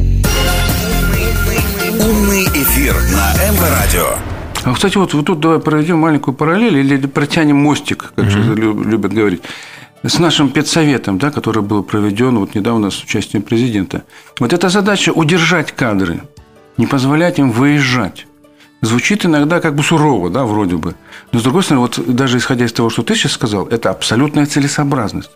[2.00, 4.08] Умный эфир на МВ Радио.
[4.64, 8.30] А, кстати, вот, вот тут давай проведем маленькую параллель или протянем мостик, как mm-hmm.
[8.30, 9.42] же любят говорить,
[10.04, 14.04] с нашим педсоветом, да, который был проведен вот недавно с участием президента.
[14.40, 16.22] Вот эта задача удержать кадры,
[16.78, 18.28] не позволять им выезжать.
[18.82, 20.94] Звучит иногда как бы сурово, да, вроде бы.
[21.32, 24.46] Но, с другой стороны, вот даже исходя из того, что ты сейчас сказал, это абсолютная
[24.46, 25.32] целесообразность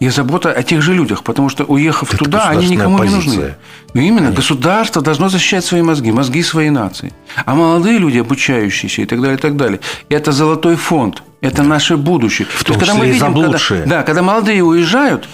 [0.00, 3.20] и забота о тех же людях, потому что уехав Это туда, они никому позиция.
[3.20, 3.54] не нужны.
[3.94, 4.36] Но именно Конечно.
[4.36, 7.12] государство должно защищать свои мозги, мозги своей нации.
[7.44, 11.62] А молодые люди, обучающиеся и так далее, и так далее, это золотой фонд, это да.
[11.64, 12.46] наше будущее.
[12.48, 15.28] В том То есть, когда мы видим, когда, да, когда молодые уезжают,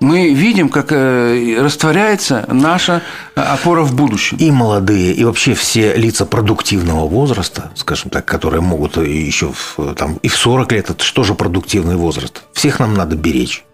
[0.00, 3.02] мы видим, как э, растворяется наша
[3.34, 4.36] опора в будущем.
[4.38, 10.18] И молодые, и вообще все лица продуктивного возраста, скажем так, которые могут еще в, там,
[10.22, 12.42] и в 40 лет, это что же продуктивный возраст?
[12.52, 13.64] Всех нам надо беречь.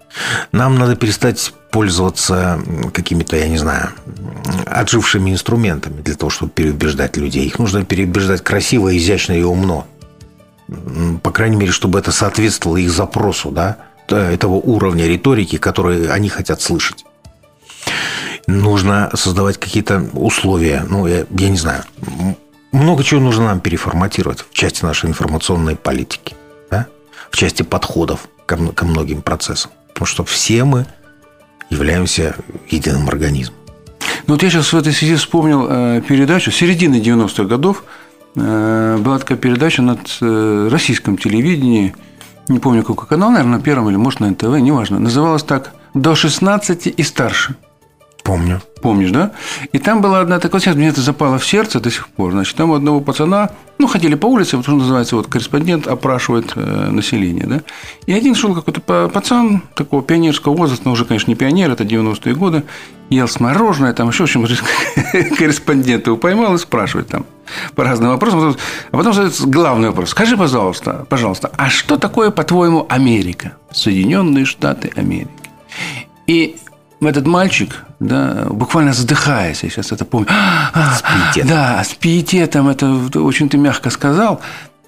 [0.52, 2.60] Нам надо перестать пользоваться
[2.92, 3.90] какими-то, я не знаю,
[4.66, 7.44] отжившими инструментами для того, чтобы переубеждать людей.
[7.46, 9.86] Их нужно переубеждать красиво, изящно и умно.
[11.22, 13.78] По крайней мере, чтобы это соответствовало их запросу, да,
[14.12, 17.04] этого уровня риторики, который они хотят слышать.
[18.46, 20.84] Нужно создавать какие-то условия.
[20.88, 21.84] Ну, я, я не знаю.
[22.72, 26.34] Много чего нужно нам переформатировать в части нашей информационной политики.
[26.70, 26.86] Да?
[27.30, 29.70] В части подходов ко, ко многим процессам.
[29.88, 30.86] Потому что все мы
[31.70, 32.36] являемся
[32.68, 33.56] единым организмом.
[34.26, 37.84] Ну, вот я сейчас в этой связи вспомнил э, передачу середины 90-х годов.
[38.36, 41.94] Э, была такая передача над э, российском телевидении–
[42.48, 44.98] не помню какой канал, наверное, на первом или, может, на НТВ, неважно.
[44.98, 47.56] Называлась так «До 16 и старше».
[48.24, 48.62] Помню.
[48.80, 49.32] Помнишь, да?
[49.72, 52.32] И там была одна такая, сейчас мне это запало в сердце до сих пор.
[52.32, 56.52] Значит, там у одного пацана, ну, ходили по улице, вот что называется, вот корреспондент опрашивает
[56.56, 57.60] э, население, да?
[58.06, 62.34] И один шел какой-то пацан такого пионерского возраста, но уже, конечно, не пионер, это 90-е
[62.34, 62.64] годы,
[63.10, 64.46] ел с мороженое, там еще, в общем,
[65.36, 67.26] корреспондент его поймал и спрашивает там
[67.74, 68.56] по разным вопросам.
[68.90, 70.10] А потом задается главный вопрос.
[70.10, 73.58] Скажи, пожалуйста, пожалуйста, а что такое, по-твоему, Америка?
[73.70, 75.28] Соединенные Штаты Америки.
[76.26, 76.56] И
[77.00, 80.28] этот мальчик, да, буквально задыхаясь, я сейчас это помню.
[80.74, 81.48] С пиететом.
[81.48, 82.86] Да, с пиететом, это
[83.20, 84.40] очень ты мягко сказал.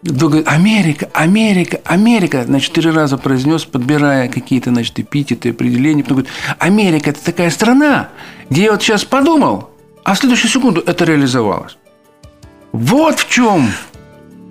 [0.03, 6.03] Говорит, Америка, Америка, Америка, значит, четыре раза произнес, подбирая какие-то, значит, эпитеты, определения.
[6.03, 8.09] Потом говорит, Америка– это такая страна,
[8.49, 9.71] где я вот сейчас подумал,
[10.05, 11.77] а в следующую секунду это реализовалось.
[12.73, 13.71] Вот в чем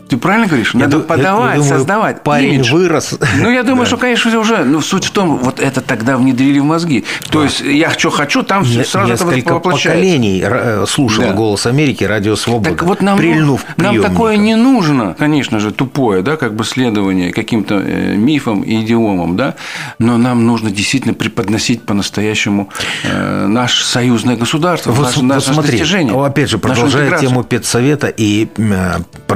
[0.08, 0.74] Ты правильно говоришь?
[0.76, 2.22] Надо ду- подавать, я думаю, создавать.
[2.24, 2.72] Парень имидж.
[2.72, 3.18] вырос.
[3.42, 3.86] Ну, я думаю, Да.
[3.88, 4.64] что, конечно, уже.
[4.64, 7.06] Ну, суть в том, вот это тогда внедрили в мозги.
[7.32, 10.00] То есть я что хочу, там Не- сразу это Несколько воплощается.
[10.02, 11.34] поколений э, слушало Да.
[11.34, 15.72] «Голос Америки», «Радио Свобода», Так вот нам, прильнув к нам такое не нужно, конечно же,
[15.72, 19.56] тупое, да, как бы следование каким-то э, мифам и идиомам, да,
[19.98, 22.70] но нам нужно действительно преподносить по-настоящему
[23.04, 26.26] э, наше союзное государство, Вот, наше, вот наше смотри, достижение.
[26.26, 28.94] опять же, продолжая тему педсовета и э,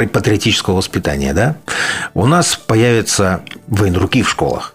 [0.07, 1.55] патриотического воспитания, да,
[2.13, 4.73] у нас появятся военруки в школах.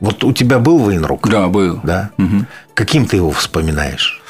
[0.00, 1.28] Вот у тебя был военрук?
[1.28, 1.80] Да, был.
[1.84, 2.10] Да?
[2.74, 4.20] Каким ты его вспоминаешь?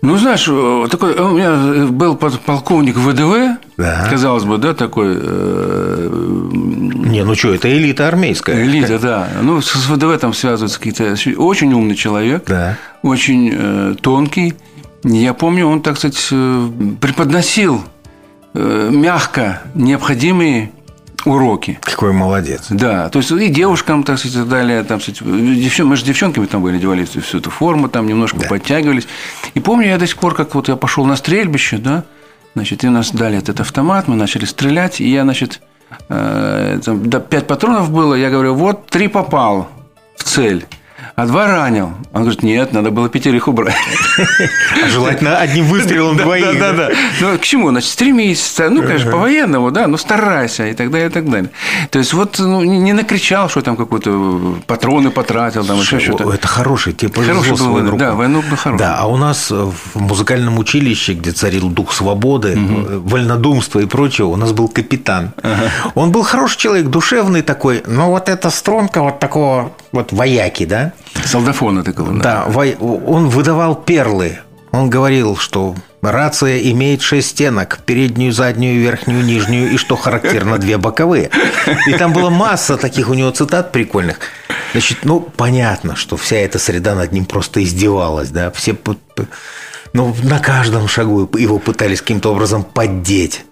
[0.00, 4.06] Ну, знаешь, э, такой, у меня был полковник ВДВ, Да.
[4.08, 8.62] казалось бы, да, такой э, Не, ну что, это элита армейская.
[8.64, 9.28] элита, да.
[9.42, 11.16] Ну, с ВДВ там связываются какие-то...
[11.40, 12.76] Очень умный человек, Да.
[13.02, 14.54] очень э, тонкий.
[15.02, 16.68] Я помню, он, так сказать, э,
[17.00, 17.97] преподносил э,
[18.58, 20.72] мягко необходимые
[21.24, 21.78] уроки.
[21.82, 22.66] Какой молодец.
[22.70, 26.04] Да, то есть и девушкам, так сказать, и так далее, там, кстати, девчон, мы же
[26.04, 29.08] девчонками там были, одевали всю эту форму, там немножко подтягивались.
[29.54, 32.04] И помню я до сих пор, как вот я пошел на стрельбище, да,
[32.54, 35.60] значит, и нас дали этот автомат, мы начали стрелять, и я, значит,
[36.08, 39.68] э, там, да, пять патронов было, я говорю, вот три попал
[40.16, 40.66] в цель.
[41.18, 41.90] А два ранил.
[42.12, 43.74] Он говорит, нет, надо было пятерых убрать.
[44.84, 46.60] А желательно одним выстрелом двоих.
[46.60, 46.90] Да, да, да.
[47.20, 47.70] Ну, к чему?
[47.70, 51.50] Значит, стремись, ну, конечно, по-военному, да, но старайся и так далее, и так далее.
[51.90, 56.32] То есть, вот ну, не накричал, что там какой-то патроны потратил, там еще что-то.
[56.32, 57.98] Это хороший, тебе повезло Хороший с военруком.
[57.98, 58.78] да, военрук был хороший.
[58.78, 64.28] Да, а у нас в музыкальном училище, где царил дух свободы, э, вольнодумства и прочего,
[64.28, 65.32] у нас был капитан.
[65.96, 70.92] Он был хороший человек, душевный такой, но вот эта струнка вот такого вот вояки, да?
[71.24, 72.12] Солдафона такого.
[72.12, 74.38] Да, вой- он выдавал перлы.
[74.70, 80.76] Он говорил, что рация имеет шесть стенок, переднюю, заднюю, верхнюю, нижнюю, и что характерно, две
[80.76, 81.30] боковые.
[81.86, 84.18] И там была масса таких у него цитат прикольных.
[84.72, 88.76] Значит, ну, понятно, что вся эта среда над ним просто издевалась, да, все...
[89.94, 93.46] Ну, на каждом шагу его пытались каким-то образом поддеть.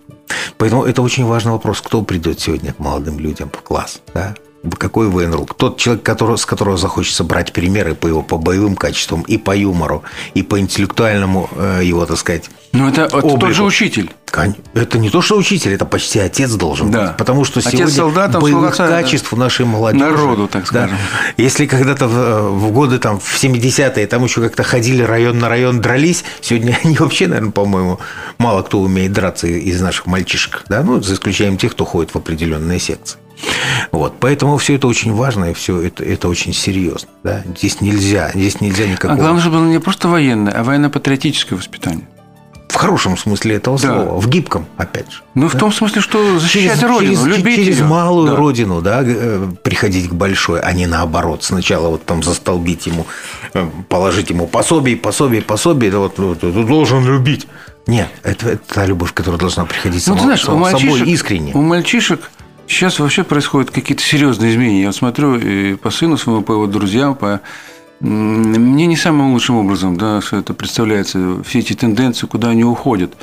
[0.58, 4.34] Поэтому это очень важный вопрос, кто придет сегодня к молодым людям в класс, да?
[4.78, 5.54] Какой военрук?
[5.54, 9.56] Тот человек, который, с которого захочется брать примеры по его по боевым качествам, и по
[9.56, 10.02] юмору,
[10.34, 13.54] и по интеллектуальному э, его, так сказать, Ну, это, это тот облику.
[13.54, 14.10] же учитель.
[14.36, 17.06] Кон- Это не то, что учитель, это почти отец должен Да.
[17.08, 17.16] быть.
[17.16, 19.02] Потому что Отец сегодня солдатам, боевых солдата, да.
[19.02, 20.04] качеств у нашей молодежи...
[20.04, 20.96] Народу, так да, скажем.
[21.36, 25.80] Если когда-то в, в годы там, в 70-е там еще как-то ходили район на район,
[25.80, 27.98] дрались, сегодня они вообще, наверное, по-моему,
[28.38, 30.64] мало кто умеет драться из наших мальчишек.
[30.68, 30.82] Да?
[30.82, 33.18] Ну, за исключением тех, кто ходит в определенные секции.
[33.92, 37.08] Вот, поэтому все это очень важно и все это, это очень серьезно.
[37.22, 37.42] Да?
[37.56, 39.16] Здесь нельзя, здесь нельзя А никакого...
[39.18, 42.06] главное, чтобы было не просто военное, а военно-патриотическое воспитание.
[42.68, 43.86] В хорошем смысле этого Да.
[43.94, 45.18] слова, в гибком, опять же.
[45.34, 47.86] Ну, в том смысле, что защищать через, родину, через- любить через её.
[47.86, 48.36] малую Да.
[48.36, 51.42] родину, да, э, приходить к большой, а не наоборот.
[51.44, 53.06] Сначала вот там застолбить ему,
[53.54, 57.46] э, положить ему пособие, пособие, пособие, да вот, вот, ты должен любить.
[57.86, 60.80] Нет, это, это та любовь, которая должна приходить Ну, само- ты знаешь, у само собой
[60.90, 61.52] мальчишек, искренне.
[61.54, 62.30] у мальчишек
[62.66, 64.82] сейчас вообще происходят какие-то серьезные изменения.
[64.82, 67.40] Я смотрю и по сыну своему, по его друзьям, по
[68.00, 73.14] мне не самым лучшим образом, да, все это представляется, все эти тенденции, куда они уходят.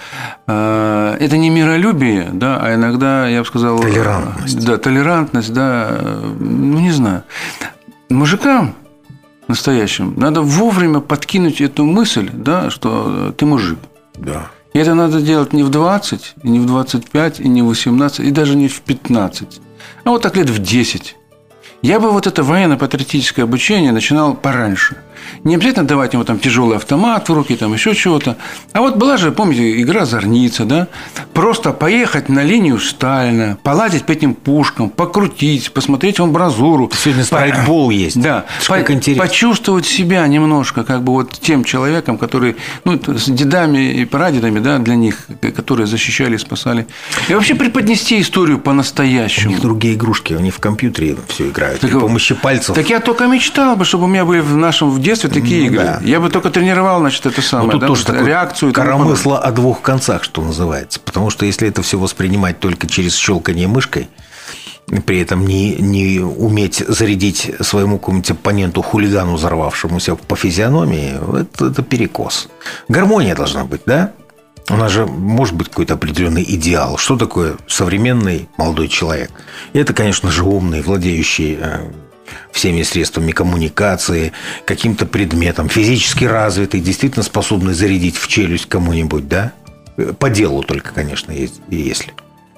[0.47, 3.80] А, Это не миролюбие, да, а иногда, я бы сказал...
[3.80, 4.65] Толерантность.
[4.65, 5.99] Да, толерантность, да,
[6.39, 7.24] ну, не знаю.
[8.09, 8.74] Мужикам
[9.47, 13.80] настоящим надо вовремя подкинуть эту мысль, да, что ты мужик.
[14.15, 14.47] Да.
[14.74, 18.21] И это надо делать не в 20, и не в 25, и не в 18,
[18.21, 19.61] и даже не в 15,
[20.03, 21.15] а вот так лет в 10.
[21.84, 24.95] Я бы вот это военно-патриотическое обучение начинал пораньше.
[25.43, 28.38] Не обязательно давать ему там тяжелый автомат в руки, там еще чего-то.
[28.74, 30.88] А вот была же, помните, игра «Зорница», да?
[31.34, 36.89] Просто поехать на линию Сталина, полазить по этим пушкам, покрутить, посмотреть в амбразуру.
[36.93, 38.19] Сегодня страйкбол есть.
[38.21, 39.24] Да, по- как интересно.
[39.26, 42.55] почувствовать себя немножко, как бы вот тем человеком, который,
[42.86, 46.88] ну, с дедами и прадедами, да, для них, которые защищали спасали.
[47.30, 49.49] И вообще преподнести историю У по-настоящему.
[49.51, 51.80] них другие игрушки, они в компьютере все играют.
[51.80, 52.76] Так При помощи пальцев.
[52.76, 55.68] Так я только мечтал бы, чтобы у меня были в нашем в детстве такие Ну,
[55.76, 55.84] игры.
[55.84, 55.99] да.
[56.03, 58.74] Я бы только тренировал, значит, это Но самое, тут да, тоже вот такой реакцию.
[58.74, 60.99] коромысло о двух концах, что называется.
[60.99, 64.09] Потому что если это все воспринимать только через щелкание мышкой,
[65.05, 71.84] при этом не, не уметь зарядить своему какому-нибудь оппоненту, хулигану, взорвавшемуся по физиономии, это, это
[71.84, 72.49] перекос.
[72.89, 74.11] Гармония должна быть, да?
[74.70, 76.97] У нас же может быть какой-то определенный идеал.
[76.97, 79.30] Что такое современный молодой человек?
[79.74, 81.80] И это, конечно же, умный, владеющий э,
[82.51, 84.31] всеми средствами коммуникации,
[84.65, 89.51] каким-то предметом, физически развитый, действительно способный зарядить в челюсть кому-нибудь, да?
[90.19, 92.13] По делу только, конечно, есть- если.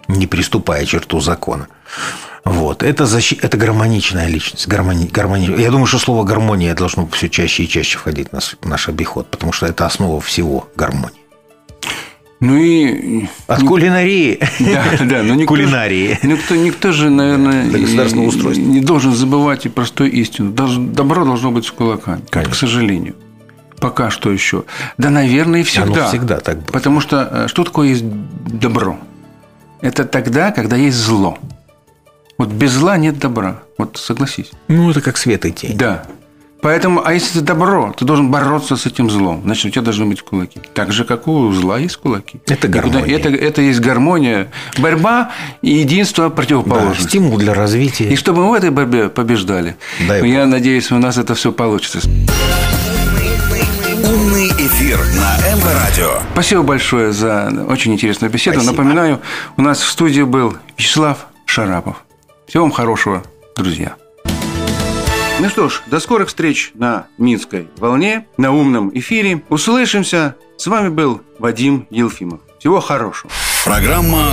[0.07, 1.67] не приступая черту закона.
[2.43, 2.84] Вот.
[2.84, 3.38] Это, защи...
[3.41, 4.67] это гармоничная личность.
[4.67, 5.07] Гармони...
[5.07, 5.49] Гармони...
[5.59, 8.88] Я думаю, что слово гармония должно все чаще и чаще входить в наш, в наш
[8.88, 11.21] обиход, потому что это основа всего гармонии.
[12.42, 13.26] Ну и...
[13.48, 14.40] От кулинарии.
[14.60, 16.20] Да, да, но никто, Кулинарии.
[16.22, 18.62] Никто, никто же, наверное, До государственного устройства.
[18.62, 20.52] не должен забывать и простую истину.
[20.52, 22.54] Должен- добро должно быть с кулаками, Конечно.
[22.54, 23.16] к сожалению.
[23.80, 24.64] Пока что еще.
[24.98, 26.02] Да, наверное, и всегда.
[26.02, 26.72] Оно всегда так было.
[26.72, 28.98] Потому что э, что такое есть добро?
[29.82, 31.38] Это тогда, когда есть зло.
[32.38, 33.62] Вот без зла нет добра.
[33.78, 34.52] Вот согласись.
[34.68, 35.78] Ну, это как свет и тень.
[35.78, 36.06] Да.
[36.66, 39.41] Поэтому, а если это добро, ты должен бороться с этим злом.
[39.45, 40.59] Значит, у тебя должны быть кулаки.
[40.74, 42.39] Так же, как у зла есть кулаки.
[42.47, 43.16] Это Никуда- гармония.
[43.20, 44.47] Это, это есть гармония,
[44.80, 45.30] борьба
[45.61, 47.07] и единство Да, противоположностей.
[47.07, 48.09] стимул для развития.
[48.09, 49.76] И чтобы мы в этой борьбе побеждали.
[50.07, 51.99] Дай я надеюсь, у нас это все получится.
[54.03, 56.20] Умный эфир на МВ Радио.
[56.34, 58.59] Спасибо большое за очень интересную беседу.
[58.61, 58.72] Спасибо.
[58.84, 59.22] Напоминаю,
[59.57, 62.03] у нас в студии был Вячеслав Шарапов.
[62.47, 63.22] Всего вам хорошего,
[63.55, 63.97] друзья.
[65.40, 69.44] Ну что ж, до скорых встреч на Минской волне, на умном эфире.
[69.50, 70.36] Услышимся.
[70.58, 72.40] С вами был Вадим Елфимов.
[72.58, 73.32] Всего хорошего.
[73.66, 74.32] Программа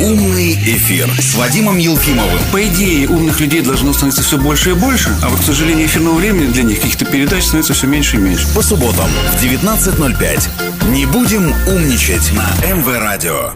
[0.00, 2.40] «Умный эфир» с Вадимом Елфимовым.
[2.52, 6.14] По идее, умных людей должно становиться все больше и больше, а вот, к сожалению, эфирного
[6.14, 8.52] времени для них каких-то передач становится все меньше и меньше.
[8.54, 10.90] По субботам в 19.05.
[10.90, 13.52] Не будем умничать на МВ Радио.